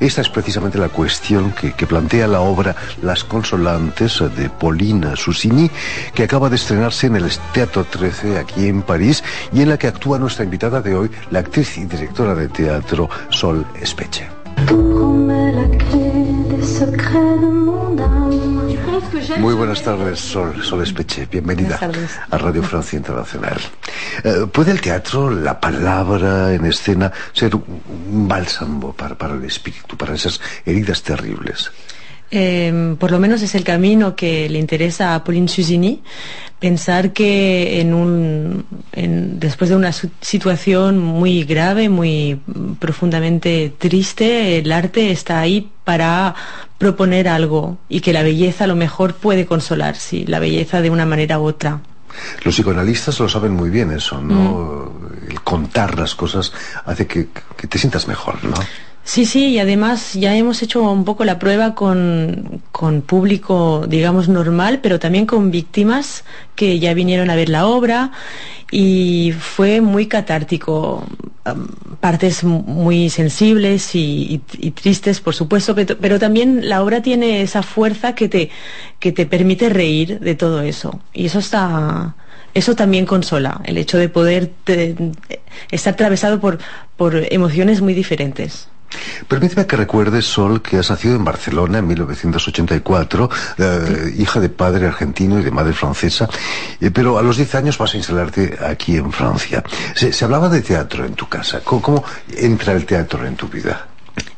[0.00, 5.70] Esta es precisamente la cuestión que, que plantea la obra Las Consolantes de Paulina Susini,
[6.14, 9.22] que acaba de estrenarse en el Teatro 13 aquí en París
[9.52, 13.08] y en la que actúa nuestra invitada de hoy, la actriz y directora de teatro
[13.30, 14.28] Sol Espeche.
[19.38, 21.26] Muy buenas tardes, Sol, Sol Espeche.
[21.30, 21.78] Bienvenida
[22.30, 23.60] a Radio Francia Internacional.
[24.24, 29.96] Eh, ¿Puede el teatro, la palabra en escena, ser un bálsamo para, para el espíritu,
[29.96, 31.70] para esas heridas terribles?
[32.30, 36.02] Eh, por lo menos es el camino que le interesa a Pauline Susini,
[36.58, 42.40] pensar que en un, en, después de una situación muy grave, muy
[42.78, 46.34] profundamente triste, el arte está ahí para
[46.78, 50.90] proponer algo y que la belleza a lo mejor puede consolar, sí, la belleza de
[50.90, 51.80] una manera u otra.
[52.44, 54.90] Los psicoanalistas lo saben muy bien eso, ¿no?
[55.00, 55.30] Mm.
[55.30, 56.52] El contar las cosas
[56.86, 58.54] hace que, que te sientas mejor, ¿no?
[59.06, 62.62] Sí, sí, y además ya hemos hecho un poco la prueba con,
[63.06, 66.24] público, digamos, normal, pero también con víctimas
[66.56, 68.12] que ya vinieron a ver la obra
[68.70, 71.04] y fue muy catártico.
[72.00, 77.42] Partes muy sensibles y, y, y tristes, por supuesto, pero, pero, también la obra tiene
[77.42, 78.50] esa fuerza que te,
[78.98, 81.00] que te permite reír de todo eso.
[81.12, 82.16] Y eso está,
[82.54, 84.96] eso también consola, el hecho de poder te,
[85.70, 86.58] estar atravesado por,
[86.96, 88.68] por emociones muy diferentes.
[89.28, 94.22] Permíteme que recuerde, Sol, que has nacido en Barcelona en 1984, eh, sí.
[94.22, 96.28] hija de padre argentino y de madre francesa,
[96.80, 99.62] eh, pero a los 10 años vas a instalarte aquí en Francia.
[99.94, 101.60] Se, se hablaba de teatro en tu casa.
[101.64, 102.04] ¿Cómo, ¿Cómo,
[102.36, 103.86] entra el teatro en tu vida?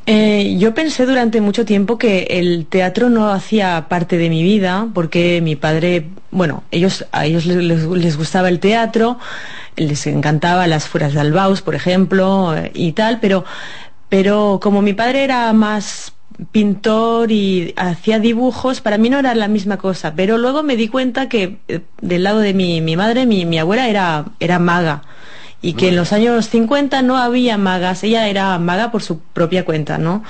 [0.07, 4.89] Eh, yo pensé durante mucho tiempo que el teatro no hacía parte de mi vida,
[4.95, 9.19] porque mi padre, bueno, ellos, a ellos les, les gustaba el teatro,
[9.75, 13.45] les encantaba las fueras de Albaus, por ejemplo, y tal, pero
[14.09, 16.13] pero como mi padre era más
[16.53, 20.15] pintor y hacía dibujos, para mí no era la misma cosa.
[20.15, 23.59] Pero luego me di cuenta que eh, del lado de mi, mi madre, mi, mi,
[23.59, 25.03] abuela era, era maga.
[25.63, 29.65] Y que en los años 50 no había magas, ella era maga por su propia
[29.65, 30.23] cuenta, ¿no?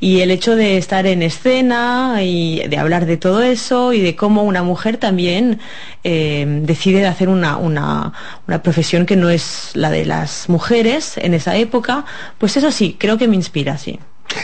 [0.00, 4.16] Y el hecho de estar en escena y de hablar de todo eso y de
[4.16, 5.60] cómo una mujer también
[6.04, 8.12] eh, decide hacer una, una,
[8.46, 12.04] una profesión que no es la de las mujeres en esa época,
[12.38, 13.98] pues eso sí, creo que me inspira, sí.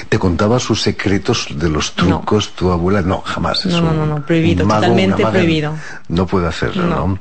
[0.08, 2.56] ¿Te contaba sus secretos de los trucos no.
[2.56, 3.02] tu abuela?
[3.02, 3.66] No, jamás.
[3.66, 5.74] No, no, no, no, prohibido, mago, totalmente prohibido.
[6.08, 7.06] No puede hacerlo, no.
[7.06, 7.18] ¿no?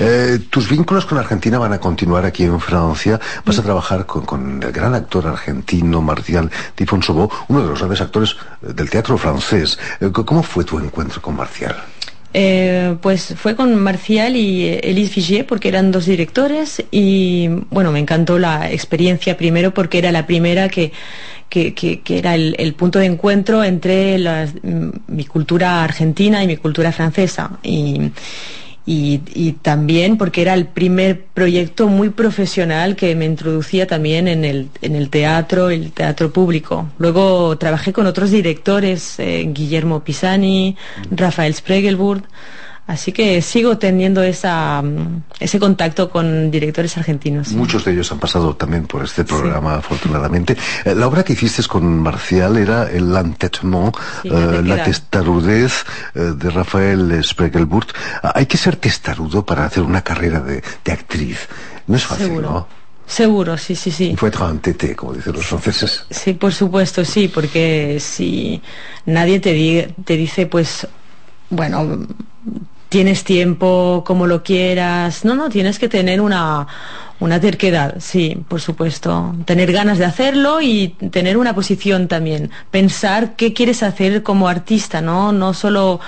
[0.00, 3.20] Eh, tus vínculos con Argentina van a continuar aquí en Francia.
[3.44, 7.78] Vas a trabajar con, con el gran actor argentino Marcial Di Fonsobó, uno de los
[7.78, 9.78] grandes actores del teatro francés.
[10.00, 11.76] Eh, ¿Cómo fue tu encuentro con Marcial?
[12.34, 18.00] Eh, pues fue con Marcial y Elise Figier porque eran dos directores y bueno, me
[18.00, 20.92] encantó la experiencia primero porque era la primera que,
[21.48, 26.46] que, que, que era el, el, punto de encuentro entre las, mi cultura argentina y
[26.46, 27.58] mi cultura francesa.
[27.62, 28.12] Y,
[28.86, 34.46] y, y, también porque era el primer proyecto muy profesional que me introducía también en
[34.46, 36.88] el, en el teatro, el teatro público.
[36.96, 40.74] Luego trabajé con otros directores, eh, Guillermo Pisani,
[41.10, 42.22] Rafael Spregelburg.
[42.88, 44.82] Así que sigo teniendo esa,
[45.38, 47.52] ese contacto con directores argentinos.
[47.52, 49.78] Muchos de ellos han pasado también por este programa, sí.
[49.80, 50.56] afortunadamente.
[50.86, 55.84] Eh, la obra que hiciste con Marcial era El Entêtement, sí, eh, la testarudez
[56.14, 57.88] eh, de Rafael Spregelburg.
[58.22, 61.46] Hay que ser testarudo para hacer una carrera de, de actriz.
[61.88, 62.50] No es fácil, Seguro.
[62.50, 62.78] ¿no?
[63.06, 64.16] Seguro, sí, sí, sí.
[64.22, 66.04] Être entêté, como dicen los franceses.
[66.10, 68.62] Sí, por supuesto, sí, porque si
[69.04, 70.86] nadie te, di te dice, pues,
[71.50, 72.06] bueno,
[72.88, 75.24] tienes tiempo como lo quieras.
[75.24, 76.66] No, no, tienes que tener una,
[77.20, 79.34] una terquedad, sí, por supuesto.
[79.44, 82.50] Tener ganas de hacerlo y tener una posición también.
[82.70, 85.32] Pensar qué quieres hacer como artista, ¿no?
[85.32, 86.00] No solo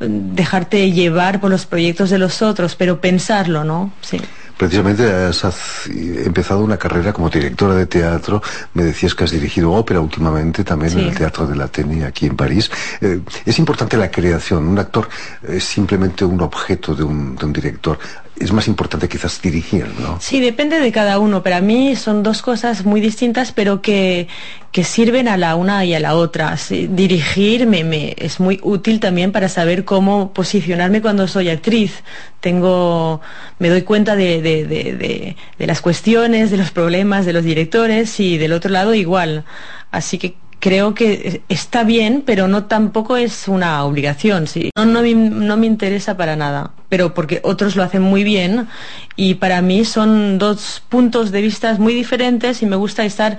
[0.00, 3.92] dejarte llevar por los proyectos de los otros, pero pensarlo, ¿no?
[4.00, 4.18] Sí.
[4.56, 8.40] Precisamente has empezado una carrera como directora de teatro.
[8.74, 12.26] Me decías que has dirigido ópera últimamente también en el Teatro de la Atene aquí
[12.26, 12.70] en París.
[13.00, 14.68] Eh, es importante la creación.
[14.68, 15.08] Un actor
[15.42, 17.98] es simplemente un objeto de un, de un director
[18.38, 20.18] es más importante quizás dirigir, ¿no?
[20.20, 21.42] Sí, depende de cada uno.
[21.42, 24.26] Para mí son dos cosas muy distintas, pero que,
[24.72, 26.56] que sirven a la una y a la otra.
[26.68, 32.02] dirigir me, es muy útil también para saber cómo posicionarme cuando soy actriz.
[32.40, 33.20] Tengo,
[33.58, 38.18] me doy cuenta de, de, de, de las cuestiones, de los problemas de los directores
[38.18, 39.44] y del otro lado igual.
[39.92, 40.34] Así que
[40.64, 44.46] creo que está bien, pero no tampoco es una obligación.
[44.46, 44.70] ¿sí?
[44.74, 48.66] No, no, no, me interesa para nada, pero porque otros lo hacen muy bien
[49.14, 53.36] y para mí son dos puntos de vista muy diferentes y me gusta estar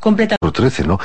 [0.00, 0.38] completamente.
[0.40, 0.92] Por 13, ¿no?